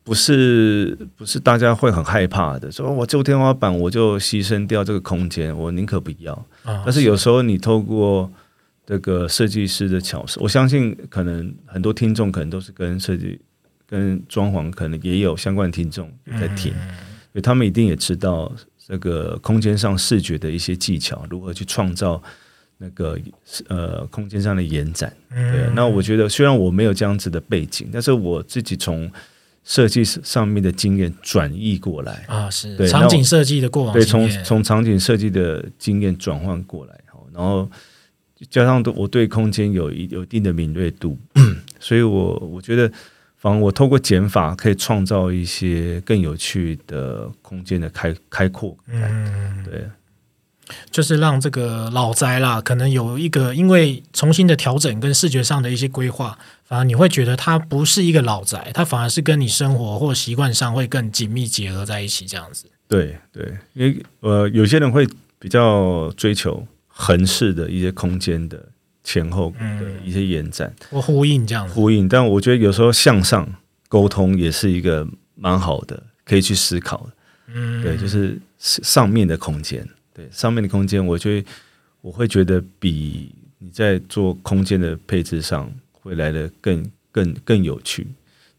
[0.03, 6.33] 不是不是大家会很害怕的，说我就天花板，我就牺牲掉这个空间，我宁可不要。
[6.65, 7.03] 哦，但是。
[7.03, 8.29] 有时候你透过
[8.85, 13.39] 这个设计师的巧思，我相信可能很多听众可能都是跟设计、
[13.95, 16.95] 跟装潢可能也有相关听众在听，嗯，
[17.31, 18.51] 所以他们一定也知道
[18.87, 22.21] 这个空间上视觉的一些技巧，如何去创造。
[22.77, 23.17] 那个
[23.69, 25.65] 呃，空间上的延展，对。
[25.73, 29.09] 那我觉得，虽然我没有这样子的背景，但是我自己从
[29.63, 32.25] 设计上面的经验转移过来。
[32.27, 32.75] 啊，是。
[32.75, 36.99] 对场景设计的过往，对，从从场景设计的经验转换过来，
[37.33, 37.65] 然后
[38.49, 41.17] 加上我对空间有一有一定的敏锐度，
[41.79, 42.91] 所以我我觉得，
[43.45, 49.85] 反正我透过减法可以创造一些更有趣的空间的开开阔感，对。
[50.89, 62.65] 就是让这个老宅啦，可能有一个因为重新的调整跟视觉上的一些规划，反而你会觉得它不是一个老宅，它反而是跟你生活或习惯上会更紧密结合在一起这样子。
[62.87, 68.69] 对对，因为呃，有些人会比较追求横式的一些空间的
[69.05, 71.65] 前后的一些延展或呼应这样。
[71.69, 73.47] 呼应，但我觉得有时候向上
[73.87, 77.13] 沟通也是一个蛮好的，可以去思考的。
[77.53, 79.87] 嗯，对，就是上面的空间。
[80.13, 81.47] 对上面的空间，我觉得
[82.01, 88.07] 我会觉得比你在做空间的配置上会来的更更更有趣。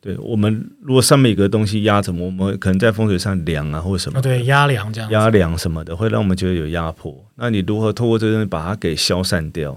[0.01, 7.27] 对我们，如果上面有个东西压着我们，可能在风水上梁啊或者什么，对压梁这样压梁什么的，会让我们觉得有压迫。
[7.35, 9.77] 那你如何透过这个东西把它给消散掉？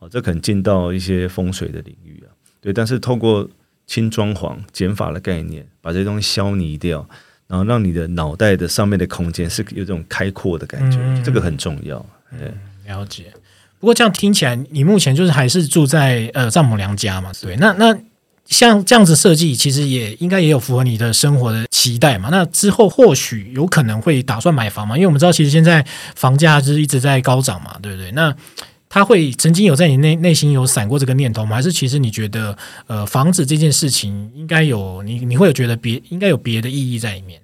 [0.00, 2.28] 哦，这可能进到一些风水的领域啊。
[2.60, 3.48] 对，但是透过
[3.86, 7.08] 轻装潢减法的概念，把这些东西消弭掉。
[7.46, 11.98] 然后让你的脑袋的上面的空间是有这种开阔的感觉，嗯、这个很重要。
[12.38, 12.54] 对、嗯，
[12.86, 13.24] 了解。
[13.80, 17.32] 不过这样听起来，你目前就是还是住在呃丈母娘家嘛？
[17.42, 17.56] 对。
[17.56, 17.98] 那那
[18.46, 22.28] 像这样子设计，其实也应该也有符合你的生活的期待嘛？
[22.30, 24.94] 那之后或许有可能会打算买房嘛？
[24.96, 25.84] 因为我们知道，其实现在
[26.14, 28.12] 房价就是一直在高涨嘛，对不对？
[28.12, 28.32] 那
[28.92, 31.54] 他会曾经有在你内内心有闪过这个念头吗？
[31.54, 37.40] 还是其实你觉得，呃，房子这件事情应该有你，你会有觉得别应该有别的意义在里面？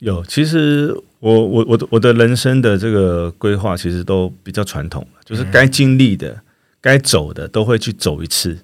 [0.00, 6.42] 有，其实我我我的我的人生的这个规划其实都比较传统，就是该经历的、嗯、
[6.82, 8.58] 该走的都会去走一次。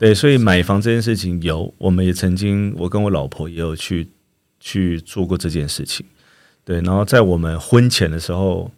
[0.00, 4.08] 对，所以买房这件事情有，我们也曾经，我跟我老婆也有去
[4.58, 6.04] 去做过这件事情。
[6.64, 8.68] 对，然后在我们婚前的时候。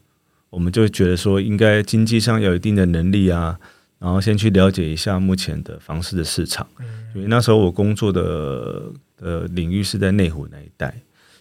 [0.51, 3.59] 我们就觉得说，应该经济上有一定的能力啊，
[3.99, 6.67] 然后先去了解一下目前的房市的市场。
[7.15, 10.95] 因为那时候我工作的呃领域是在内湖那一带，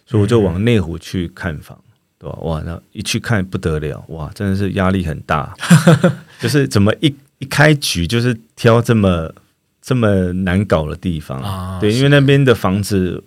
[0.05, 1.79] 所以我就往内湖去看房，
[2.19, 2.37] 对吧？
[2.41, 5.55] 哇，那一去看不得了，哇，真的是压力很大，
[6.41, 9.33] 就是怎么一一开局就是挑这么
[9.81, 13.23] 这么难搞的地方，对，因为那边的房子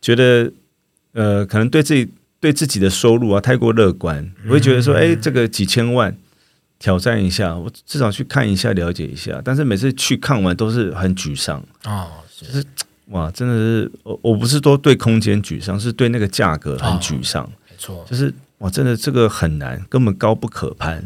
[0.00, 0.50] 觉得
[1.12, 2.08] 呃，可能对自己。
[2.42, 6.12] 对自己的收入啊太过乐观，我会觉得说，哎，这个几千万
[6.80, 9.40] 挑战一下，我至少去看一下，了解一下。
[9.44, 12.64] 但是每次去看完都是很沮丧啊，就是
[13.10, 17.48] 哇，真的是我我不是说对空间沮丧，是对那个价格很沮丧。
[17.70, 21.04] 没错，就是哇，真的这个很难，根本高不可攀。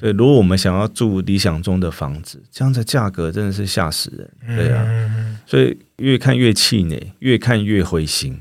[0.00, 4.56] 对，如果我们想要住理想中的房子，这样的价格真的是吓死人。
[4.56, 4.84] 对啊，
[5.46, 8.40] 所以越看越气馁，越看越灰心。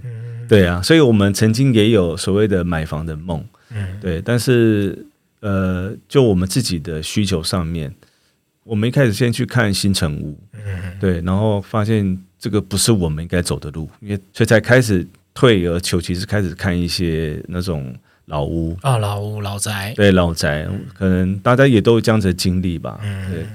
[0.51, 5.05] 对啊，所以我们曾经也有所谓的买房的梦，嗯，对，但是
[5.39, 7.89] 呃，就我们自己的需求上面，
[8.65, 17.95] 我们一开始先去看新城屋，嗯，对，然后发现这个不是我们应该走的路，因为所以才开始退而求其次，开始看一些那种
[18.25, 18.77] 老屋。
[18.81, 23.45] 啊，老屋老宅，对，老宅，可能大家也都有这样子的经历吧，嗯，对。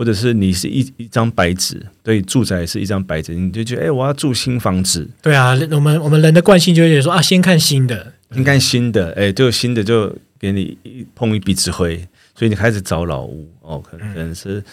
[0.00, 5.06] 或者是你是一一张白纸，对，住宅是一张白纸，你就觉得哎、欸，我要住新房子。
[5.20, 11.98] 对啊，我们我们人的惯性就会觉得说啊，先看新的，先看新的，哎，就新的就给你一碰一鼻子灰，
[12.34, 14.64] 所以你开始找老屋哦，可能可能是。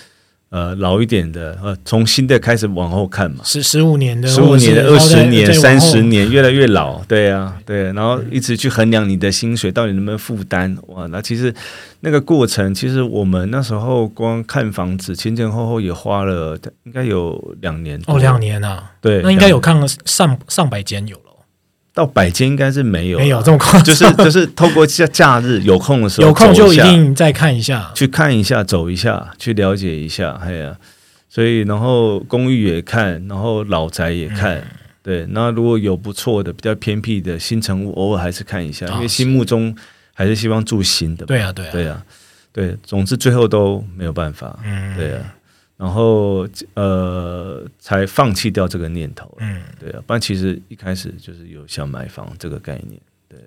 [0.50, 11.54] 呃，老一点的，呃，从新的开始往后看嘛，十十五年的，十五年的，二十年、三十年，越来越老，对啊，对，然后一直去衡量你的薪水到底能不能负担，哇，那其实
[12.00, 21.18] 那个过程，其实我们那时候光看房子前前后后也花了应该有两年哦，两年啊，对，那应该有看了上上百间有。
[21.98, 30.78] 到百间应该是没有，没有这么夸张，就是就是透过假假日有空的时候，有空就一定再看一下，去看一下，走一下，去了解一下，哎呀，
[31.28, 34.68] 所以然后公寓也看，然后老宅也看，嗯、
[35.02, 39.76] 对，那如果有不错的、比较偏僻的新城屋，偶尔还是看一下，因为心目中
[40.14, 42.04] 还是希望住新的，对啊，对啊，对啊，
[42.54, 45.22] 对，总之最后都没有办法，嗯，对啊。
[45.78, 49.32] 然后呃，才放弃掉这个念头。
[49.40, 53.00] 嗯，对啊，不然其实一开始就是有想买房这个概念。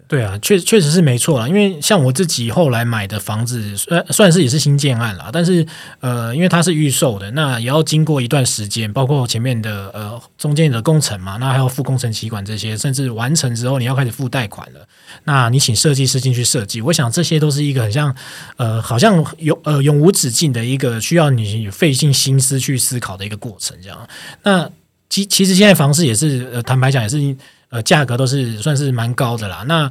[0.09, 1.47] 对，啊，确确实是没错啦。
[1.47, 5.65] 因为像我自己后来买的房子，算算是也是新建案啦，但是
[6.01, 14.81] 呃，因为它是预售的，那也要经过一段时间，包括前面的呃中间的工程嘛，那还要付工程期款这些，甚至完成之后你要开始付贷款了。
[15.25, 18.15] 那你请设计师进去设计，我想这些都是一个很像
[18.57, 24.09] 呃，好像永呃永无止境的一个需要你费尽心思去思考的一个过程，这样。
[24.43, 24.69] 那
[25.09, 27.37] 其其实现在房市也是呃，坦白讲也是。
[27.71, 29.65] 呃，价格都是算是蛮高的啦。
[29.67, 29.91] 那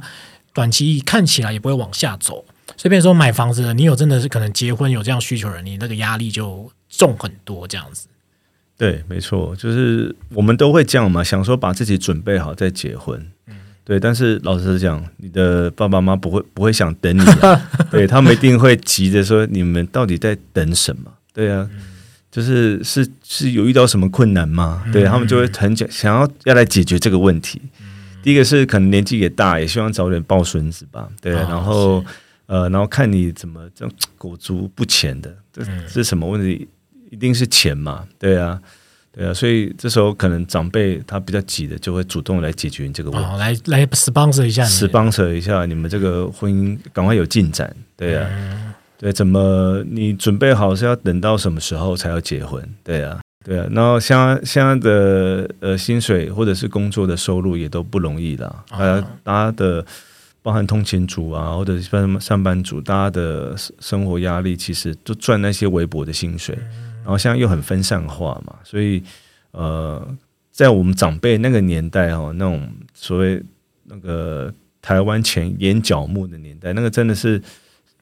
[0.54, 2.44] 短期看起来也不会往下走。
[2.76, 7.66] 随便说买房子，你有真的是可能结婚有这样需求的人，你那个压力就重很多。
[7.68, 8.06] 这样子，
[8.78, 13.18] 对，没错，就是我们都会这样嘛，想说把自己准备好再结婚。
[13.46, 14.00] 嗯，对。
[14.00, 21.12] 但是老实讲，你的爸爸妈妈不会不会想等你啊， 对他们一定会急着说，你们到底在等什么？
[21.32, 21.68] 对啊。
[21.72, 21.80] 嗯
[22.30, 24.84] 就是是是有遇到什么困难吗？
[24.92, 27.60] 对，他们就会很想想要要来解决这个问题。
[28.22, 31.08] 第一个是可能年纪也大，也希望早点抱孙子吧。
[31.20, 32.04] 对，然后
[32.46, 36.68] 呃，然后看你怎么这样裹足不前的，这是什么问题？
[37.10, 38.04] 一定是钱嘛？
[38.18, 38.60] 对啊，
[39.10, 47.74] 对啊，所以这时候可能长辈他比较急的，就会主动来解决你这个问题，来来 sponsor 一下，sponsor 一下你们这个婚姻赶快有进展。
[47.96, 48.28] 对啊。
[49.00, 52.62] 对，怎么你准备好是要等到什么时候才要结婚？
[52.84, 53.66] 对啊，对啊。
[53.70, 59.82] 然后像现在的呃薪水或者是工作的收入也都不容易了，呃，大家的
[60.42, 66.54] 包含通勤族啊，或者是上班族，大家的生活压力其实都赚那些微薄的薪水，
[67.02, 69.02] 然后现在又很分散化嘛，所以
[69.52, 70.06] 呃，
[70.52, 73.42] 在我们长辈那个年代哈，那种所谓
[73.84, 77.40] 那个台湾前眼角目的年代，那个真的是。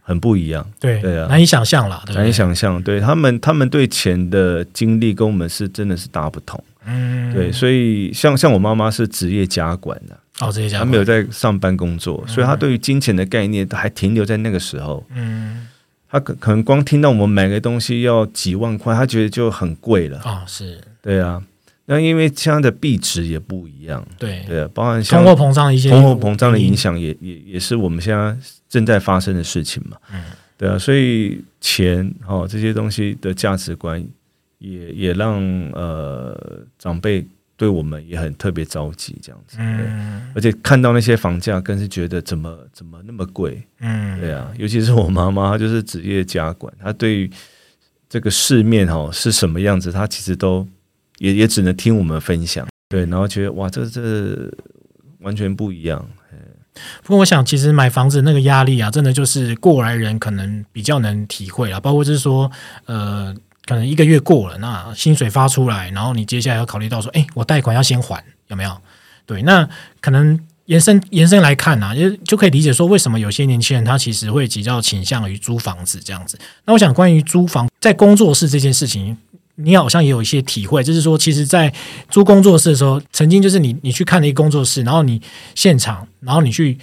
[0.08, 15.66] 很不一样，对对啊，难以想象了，难以想象，对他们，他们对钱的经历跟我们是真的是大不同，嗯，对，所以像像我妈妈是职业家管的，哦，职业家管，她没有在上班工作，所以她对于金钱的概念还停留在那个时候，嗯，
[16.10, 20.80] 她可可能光听到我们买个东西要几万块，她觉得就很贵了，哦，是。
[21.02, 21.42] 对啊。
[21.90, 28.36] 那因为现在的币值也不一样，对对，包含像通货膨胀的一些通货膨胀的影响，也也也是我们现在
[28.68, 29.96] 正在发生的事情嘛。
[30.12, 30.22] 嗯，
[30.58, 34.06] 对啊，所以钱哦这些东西的价值观
[34.58, 35.40] 也也让
[35.72, 36.38] 呃
[36.78, 37.26] 长辈
[37.56, 39.56] 对我们也很特别着急这样子。
[39.58, 43.62] 嗯，而且看到那些房价，更是觉得怎么怎么那么贵。
[43.80, 47.30] 嗯，对啊，尤其是我妈妈，她就是职业家管，她对于
[48.10, 50.68] 这个市面哦是什么样子，她其实都。
[51.18, 54.50] 也也只能听我们分享，对，然后觉得哇，这这
[55.20, 56.08] 完全不一样。
[57.02, 61.80] 不过我想，其实买房子那个压力啊，真的就是过来人可能比较能体会啊。
[61.80, 62.48] 包括就是说，
[62.86, 63.34] 呃，
[63.66, 68.78] 可能一个月过了，那薪水发出来，然后你接下来要考虑到说，哎，我贷款要先还，有没有？
[69.26, 69.68] 对，那
[70.00, 76.38] 可能延伸延伸来看啊，就就可以理解说，为什么有些年轻人他其实会比较倾向于租房子这样子。
[76.64, 79.16] 那我想，关于租房在工作室这件事情。
[79.60, 81.72] 你好像也有一些体会，就是说，其实，在
[82.08, 85.20] 租工作室的时候，曾经就是你你去看了一个工作室，然后你
[85.56, 86.78] 现场，然后你去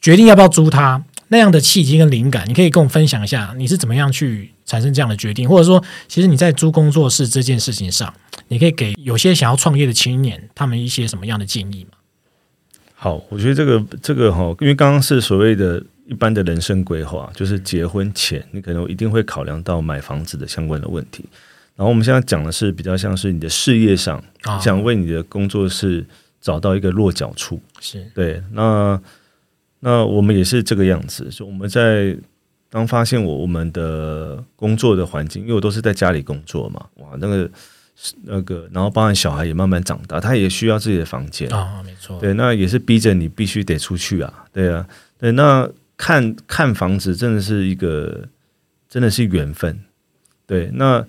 [0.00, 8.12] 决定要不要租它那样的契机跟灵感，你可以跟我分享一下，你是怎么样去产生这样的决定，或者说，其实你在租工作室这件事情上，
[8.48, 11.96] 你可以给有些想要创业的青年他们一些什么样的建议吗？
[12.94, 21.24] 好，我觉得这个这个哈，因为刚刚是所谓的一般的人生规划，就是结婚前你可能一定会考量到买房子的相关的问题。
[21.76, 26.04] 然后我们现在讲的是比较像是你的事业上，哦、想为你的工作室
[26.40, 28.04] 找到一个落脚处，是。
[28.14, 28.42] 对。
[28.52, 29.00] 那
[29.80, 32.16] 那我们也是这个样子，就我们在
[32.70, 37.50] 当发现我我们的工作的环境，因为我都是在家里工作嘛，哇，那个
[38.22, 41.48] 那个，然后包含小孩也慢慢长大，他也需要自己的房间。
[41.52, 44.86] 啊，没错，对，那也是逼着你必须得出去啊，对啊，
[45.18, 48.28] 对，那看看房子真的是一个
[48.88, 49.78] 真的是缘分，
[50.46, 51.06] 对，那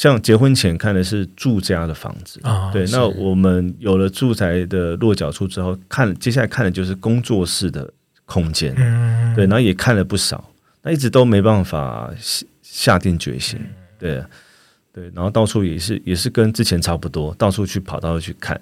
[0.00, 7.92] 像结婚前看的是住家的房子哦，对，那我们有了住宅的落脚处之后，看接下来看的就是工作室的
[8.24, 10.42] 空间，嗯，对，然后也看了不少，
[10.80, 13.60] 那一直都没办法下下定决心，
[13.98, 14.26] 对啊。
[14.90, 18.58] 对，然后到处也是也是跟之前差不多，到处去跑，到处去看。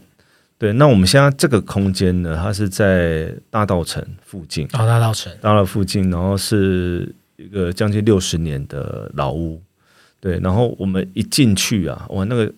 [0.59, 4.67] 对，那我们现在这个空间呢，它是在大道城附近。
[4.73, 9.63] 哦，大道城，大道附近，然后是一个将近六十年的老屋。
[10.21, 12.53] 对，然后我们一进去啊，哇，那个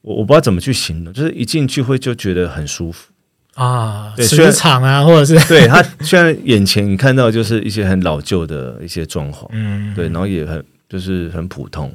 [0.00, 3.12] 我我不知道怎么去形容，就是一进去会就觉得很舒服
[3.54, 11.92] 啊，磁场啊，或者是 对它虽然眼前你看到就是一些很老旧的一些装潢，嗯，对，然后也很就是很普通。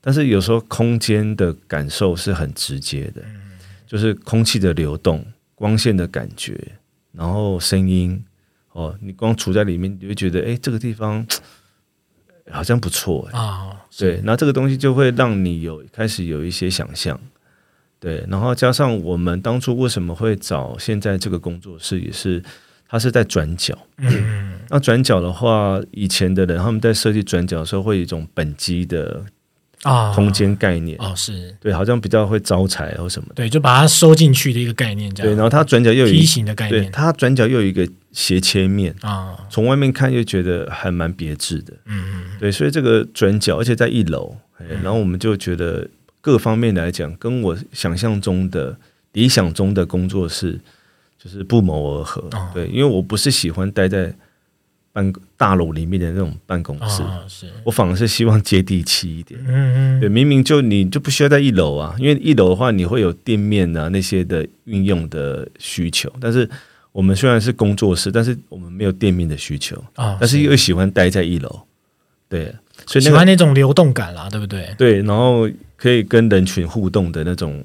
[0.00, 3.22] 但是有时候空间的感受是很直接的，
[3.86, 5.22] 就是空气的流动、
[5.54, 6.56] 光线的感觉，
[7.12, 8.24] 然后声音
[8.72, 11.26] 哦，你光处在里面，你会觉得哎，这个地方
[12.50, 17.18] 好像不错哎啊，对，那这个东西就会让你有开始有一些想象，
[17.98, 22.42] 对，然后加上我们当初为什么会找现在这个工作室，也是
[22.88, 29.24] 它是在转角，嗯，那转角的话，以前的人他们在设计转角的时候，会有一种本机的。
[29.82, 30.94] 啊，空间概念。
[31.00, 31.56] 哦，是。
[31.58, 35.32] 对，好像比较会招财或什么的，对，就把它收进去的一个概念，这样。
[35.32, 44.36] 对，然后它转角又有梯形的概念，它转角又有一个斜切面啊，从外面看又觉得还蛮别致的，嗯嗯，对，所以这个转角，而且在一楼，
[44.82, 45.88] 然后我们就觉得
[46.20, 48.76] 各方面来讲，跟我想象中的
[49.12, 50.60] 理想中的工作室
[51.18, 54.14] 就是不谋而合，对，因为我不是喜欢待在。
[54.92, 57.22] 办大楼里面的那种办公室，哦、
[57.62, 59.40] 我反而是希望接地气一点。
[59.46, 66.12] 嗯嗯，对，明明就你就不需要在一楼啊，因为一楼的话你会有店面啊那些的运用的需求。
[66.20, 66.50] 但是
[66.92, 71.60] 我们虽然是工作室，但是我们没有店面的需求啊，哦、但是又喜欢待在一楼。
[72.28, 72.54] 对，
[72.86, 74.74] 所以、那个、喜欢那种流动感啦，对不对？
[74.78, 77.64] 对，然后可以跟人群互动的那种，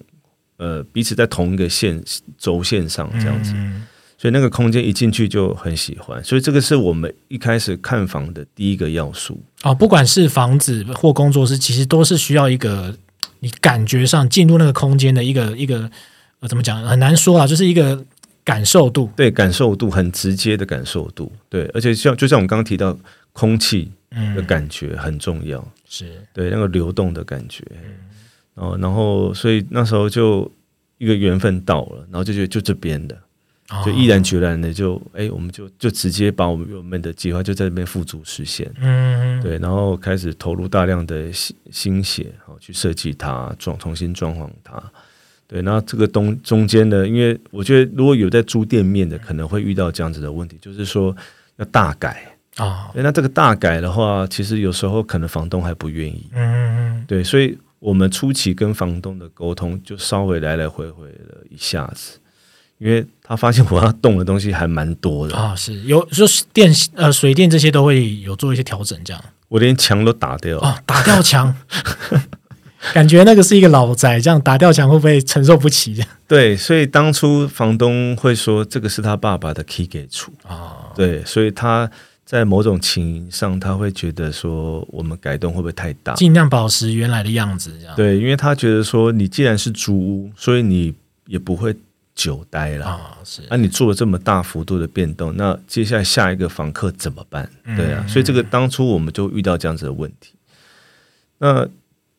[0.58, 2.04] 呃，彼此在同一个线
[2.38, 3.54] 轴线上这样子。
[3.56, 3.86] 嗯
[4.18, 9.76] 所以那个空间一进去就很喜欢，所以这个是我们一开始看房的第一个要素哦。
[9.76, 12.96] 不管是房子或工作室，其实都是需要一个
[13.42, 15.92] 你感觉上进入那个空间的一个一个
[16.40, 18.04] 呃，怎么讲很难说啊，就是一个
[18.46, 19.10] 感受度。
[19.18, 21.30] 对，感受度很直接的感受度。
[21.50, 22.98] 对，而且像就像我们刚刚提到
[23.34, 23.92] 空气
[24.34, 27.62] 的感觉很重要，是、嗯、对那个流动的感觉。
[28.54, 30.50] 然后，然后，所以那时候就
[30.98, 33.20] 一个缘分到了，然后就觉得就这边的。
[33.84, 44.74] 就毅然决然的就哎、欸，我们就就直接把我们我们的计划就在那边付诸实现，嗯，对，然后开始投入大量的心心血，好去设计它，装重新装潢它，
[45.48, 51.16] 对，然后这个东中间呢，因为我觉得如果有在租店面的，可能会遇到这样子的问题，就是说
[51.58, 62.20] 要大改啊，那这个大改的话，其实有时候可能房东还不愿意，嗯嗯嗯，对，所以我们初期跟房东的沟通就稍微来来回回了一下子。
[62.78, 69.24] 因为他发现我要动的东西还蛮多的啊，是有就是电呃水电这些都会有做一些调整，这样。
[69.48, 71.56] 我连墙都打掉啊，打掉墙，
[72.94, 76.04] 感觉那个是一个老宅，这样打掉墙会不会承受不起？
[76.28, 81.90] 对，所以当初房东会说这个是他爸爸的 key 给出啊，对，所以他
[82.26, 87.96] 在某种情上他会觉得说我们改动会不会太大，尽量保持原来的样子，这样。
[87.96, 90.94] 对，因为他觉得说你既然是租屋，所以你
[91.28, 91.76] 也不会。
[92.16, 93.42] 久待了啊，是。
[93.50, 97.46] 那、啊、你做了这么大幅度的变动，那接下来下一个房客怎么办？
[97.76, 100.32] 对啊，所以这个当初我们就遇到这样子的问题。
[101.40, 101.68] 那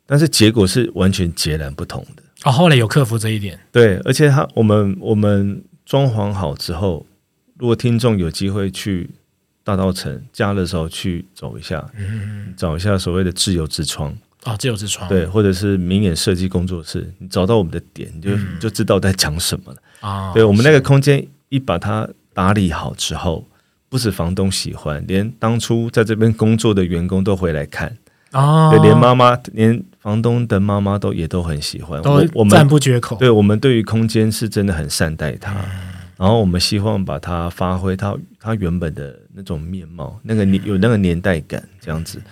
[0.06, 2.22] 但是结果是完全截然不同的。
[2.44, 3.58] 哦，后来有克服这一点。
[3.72, 7.04] 对，而且他我们我们装潢好之后，
[7.58, 9.10] 如果听众有机会去
[9.64, 14.16] 大稻埕假日的时候去走一下，嗯，找一下所谓的自由之窗。
[14.44, 20.32] 啊、哦，自由之窗对，或者是明眼设计工作室，你找到我们的点，你就、嗯、就知道在讲什么了啊。
[20.32, 23.44] 对，我们那个空间一把它打理好之后，
[23.88, 27.96] 不止房东喜欢，连当初在这边工作的员工都回来看
[28.30, 33.16] 啊，对，连妈妈，连房东的妈妈都也都很喜欢，都我们赞不绝口。
[33.16, 42.22] 对，我们对于空间是真的很善待它，嗯、然后我们希望把它发挥它它原本的那种面貌，那个年有那个年代感这样子。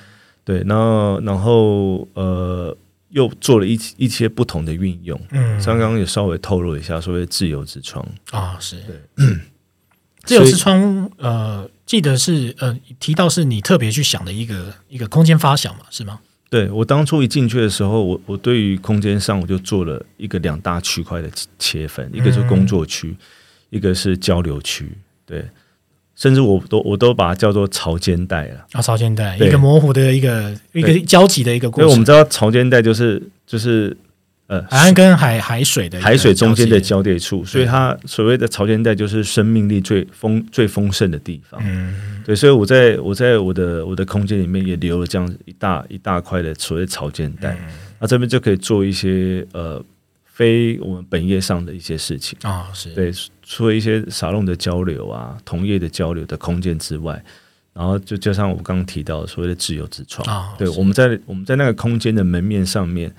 [0.44, 5.20] 对，然后，然后，呃，又做了一一些不同的运用。
[5.32, 9.26] 嗯，刚刚也稍微透露一下，所谓自由之窗啊，是对，
[10.22, 16.20] 自由之窗，呃，记得是呃提到是你特别去想的一个一个空间发想嘛，是吗？
[16.54, 21.28] 对，我当初一进去的时候，我我对于空间上我就做了一个两大区块的
[21.58, 23.16] 切分，一个是工作区，嗯、
[23.70, 24.88] 一个是交流区。
[25.26, 25.44] 对，
[26.14, 31.84] 甚至我都我都把它叫做潮间带了啊，潮间带一个模糊的一个一个交集的一个过程。
[31.84, 33.96] 因为我们知道潮间带就是就是。
[34.46, 41.58] 呃，海岸跟海海水的海水中间的交界处，所以它所谓的潮间带就是生命力最丰最丰盛的地方。
[41.64, 47.56] 嗯，对，所以我在我在我的我的空间里面也留了这样一大一大块的所谓潮间带，
[47.98, 49.82] 那这边就可以做一些呃
[50.26, 52.38] 非我们本业上的一些事情。
[52.42, 52.90] 啊，是。
[52.90, 53.10] 对，
[53.42, 57.24] 除了一些沙龙的交流啊、同业的交流的空间之外，
[57.72, 60.22] 然后就加上我刚刚提到的所谓的自由之窗。
[60.28, 63.10] 啊，对，我们在我们在那个空间的门面上面。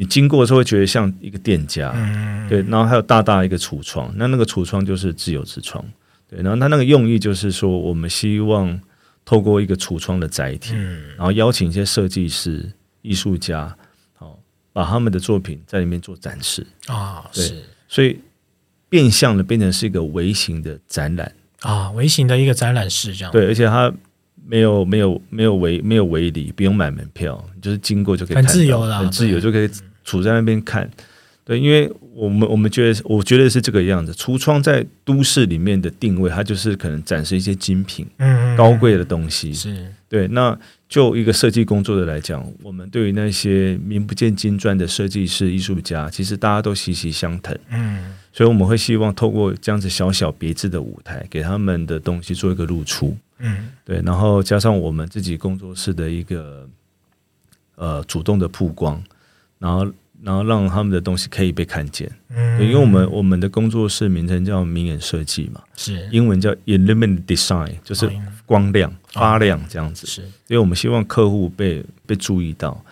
[0.00, 5.84] 你经过的时候会觉得像一个店家，嗯、对，然后还有大大一个橱窗，那那个橱窗就是自由之窗，
[6.30, 8.80] 对，然后它那个用意就是说，我们希望
[9.24, 12.70] 透过一个橱窗的载体，嗯、然后邀请一些设计师、
[13.02, 13.76] 艺术家，
[14.14, 14.38] 好，
[14.72, 16.64] 把他们的作品在里面做展示。
[16.86, 18.20] 啊，对，是，所以
[18.88, 21.34] 变相的变成是一个微型的展览。
[21.62, 23.92] 啊，微型的一个展览室这样，对，而且它。
[24.50, 29.68] 没有没有没有围没有围篱，不用买门票，就是经过就可以看，很自由的，很自由就可以
[30.08, 30.90] 处在那边看。
[31.44, 34.12] 对，因为我们我们觉得，我觉得是这个样子。
[34.12, 39.54] 橱窗在都市里面的定位，它就是可能展示一些精品、嗯，高贵的东西。
[39.54, 40.28] 是对。
[40.28, 40.54] 那
[40.90, 47.58] 就一个设计工作的来讲，我们对于那些名不见经传的设计师、艺术家，其实大家都息息相疼。
[47.70, 53.16] 嗯，所以我们会希望透过这样子小小别致的舞台，给他们的东西做一个露出。
[53.38, 56.68] 嗯，对，然后加上我们自己工作室的一个
[57.76, 59.02] 呃主动的曝光，
[59.58, 59.86] 然后
[60.22, 62.10] 然后让他们的东西可以被看见。
[62.30, 66.08] 嗯，因为我们我们的工作室名称叫明眼设计嘛，是。
[66.10, 68.10] 英文叫 Illuminate Design，就是
[68.46, 70.06] 光亮、发亮这样子。
[70.06, 72.82] 是，因为我们希望客户被被注意到，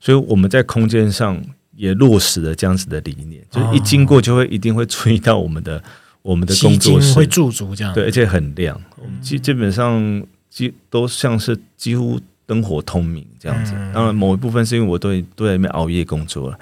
[0.00, 1.42] 所以我们在空间上
[1.76, 5.82] 也落实了这样子的理念，就是一经过就会一定会注意到我们的。
[6.22, 7.14] 我们的工作室。
[7.14, 8.78] 会驻足这样，对，而且很亮。
[8.98, 12.20] 我们基基本上基都像是几乎
[12.50, 13.72] 灯火通明这样子。
[13.94, 16.58] 当然，某一部分是因为我都都在里面熬夜工作了。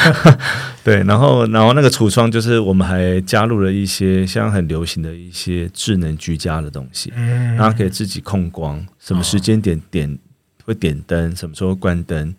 [0.84, 10.18] 对，然后然后那个橱窗就是我们还加入了一些像很流行的一些智能居家的东西，然后可以自己控光，什么时间点点
[10.62, 12.34] 会点灯，什么时候关灯，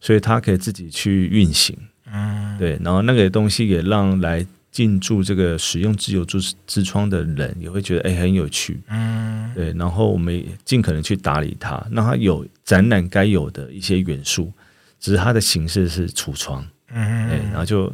[0.00, 1.78] 所以它可以自己去运行。
[2.12, 4.44] 嗯，对，然后那个东西也让来。
[4.72, 14.52] 进驻这个使用自由之之窗的人也会觉得哎、欸、很有趣，嗯，对，然后我们尽可能去打理它，让它有展览该有的一些元素，
[15.00, 17.90] 只是它的形式是橱窗，嗯，然后就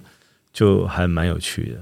[0.53, 1.79] 就还蛮有趣的。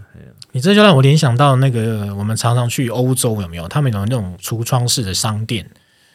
[0.53, 3.67] 你这就让我联想到那个我们常常去欧洲有没有？
[3.69, 5.67] 他们有那种橱窗式的商店，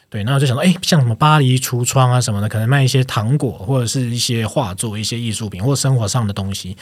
[0.08, 6.76] 对，那我就想到哎、欸，像什么巴黎橱窗啊什么的，可能卖一些糖果或者是一些画作、一些艺术品或生活上的东西。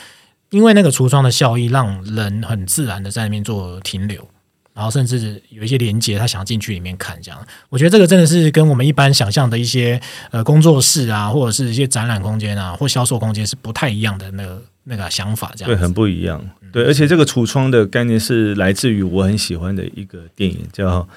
[0.51, 4.29] 因为那个橱窗的效益，让人很自然的在那边做停留，
[4.75, 7.47] 然后甚至有一些连接，他想要进去里面看这样。
[7.71, 10.01] 我觉得这个真的是跟我们一般想象的一些
[10.31, 15.73] 呃工作室啊，或者是一些展览空间啊，或销售空间是不太一样的那个那个想法，这样。
[15.73, 16.45] 对，很不一样。
[16.73, 21.09] 对，而且这个橱窗的概念是来自于我很喜欢的一个电影，叫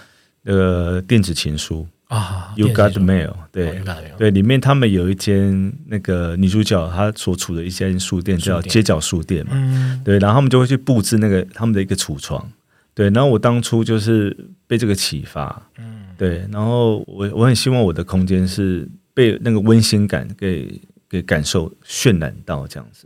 [0.45, 1.87] 呃电子情书。
[2.07, 3.83] 啊，You got the mail，对
[4.17, 12.49] 对，里面他们有一间那个女主角她所处的一间书店叫街角书店嘛，嗯，对，然后他们就会去布置那个他们的一个橱窗，
[12.97, 14.35] 对，然后我当初就是
[14.65, 23.05] 被这个启发，嗯，对，然后我我很希望我的空间是被那个温馨感给给感受渲染到这样子，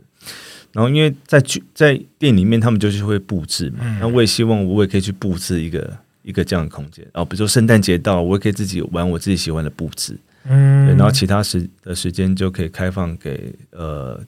[0.72, 5.98] 然后因为在剧在店里面他们就是会布置嘛，那我也希望我也可以去布置一个。
[6.24, 14.24] 一个这样的空间，哦，比如说圣诞节到了，我也可以自己玩我自己喜欢的布置，嗯，然后其他时的时间就可以开放给呃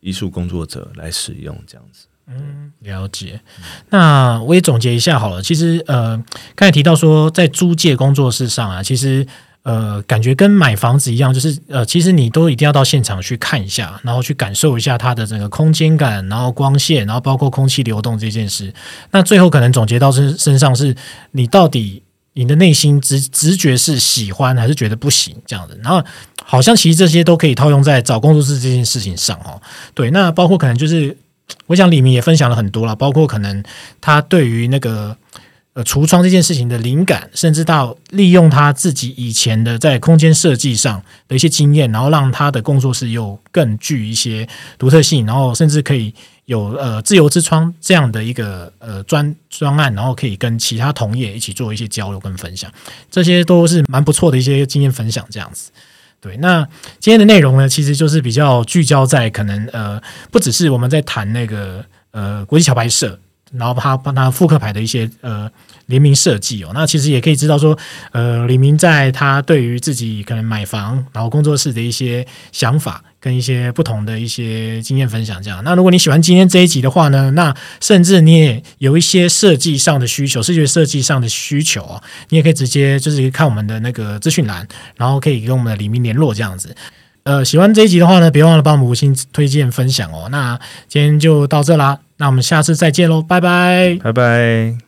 [0.00, 2.07] 艺术工作者来使用，这样子。
[2.30, 3.40] 嗯，了解。
[3.90, 6.16] 那我也总结一下好了，其实呃，
[6.54, 9.26] 刚才提到说在租借工作室上啊，其实。
[9.64, 18.72] 呃，感觉跟买房子一样，就是呃，其实你都一定要到现场去看一下，然后去感受一下它的整个空间感，然后光线，然后包括空气流动这件事。
[19.10, 20.96] 那最后可能总结到身身上，是
[21.32, 22.02] 你到底
[22.32, 25.76] 你的内心直直觉是喜欢还是觉得不行这样的。
[25.82, 26.02] 然后
[26.42, 29.60] 好像其实这些都可以套用在找工作室这件事情上哦。
[29.92, 31.14] 对，那包括可能就是，
[31.66, 33.62] 我想李明也分享了很多了，包括可能
[34.00, 35.16] 他对于那个。
[35.74, 46.12] 呃，橱窗这件事情的灵感，甚至到利用他自己以前的在空间设计上的一些经验，然后让他的工作室又更具一些独特性，然后甚至可以
[46.46, 52.68] 有呃自由之窗这样的一个呃专专案，然后可以跟其他同业一起做一些交流跟分享，
[53.08, 55.70] 这些都是蛮不错的一些经验分享这样子。
[56.20, 56.66] 对，那
[56.98, 60.00] 今天的内容呢，其实就是比较聚焦在可能呃，
[60.30, 63.18] 不只是我们在谈那个呃国际桥牌社，
[63.52, 65.50] 然后他帮他复刻牌的一些呃。
[65.88, 67.74] 联名设计哦，那其实也可以知道说，
[68.12, 75.42] 呃，李明在他对于自己可能买房，然后工作室的一些想法，跟一些不同的一些经验分享。
[75.42, 84.66] 这样，那如果你喜欢今天这一集的话呢，那甚至你也有一些设计上的需求，视觉设计上的需求哦，你也可以直接就是看我们的那个资讯栏，
[84.96, 86.74] 然后可以跟我们的李明联络这样子。
[87.24, 90.28] 呃，喜欢这一集的话呢，别忘了帮我们五星推荐分享哦。
[90.30, 90.58] 那
[90.88, 94.87] 今天就到这啦，那我们下次再见喽，拜拜，拜拜。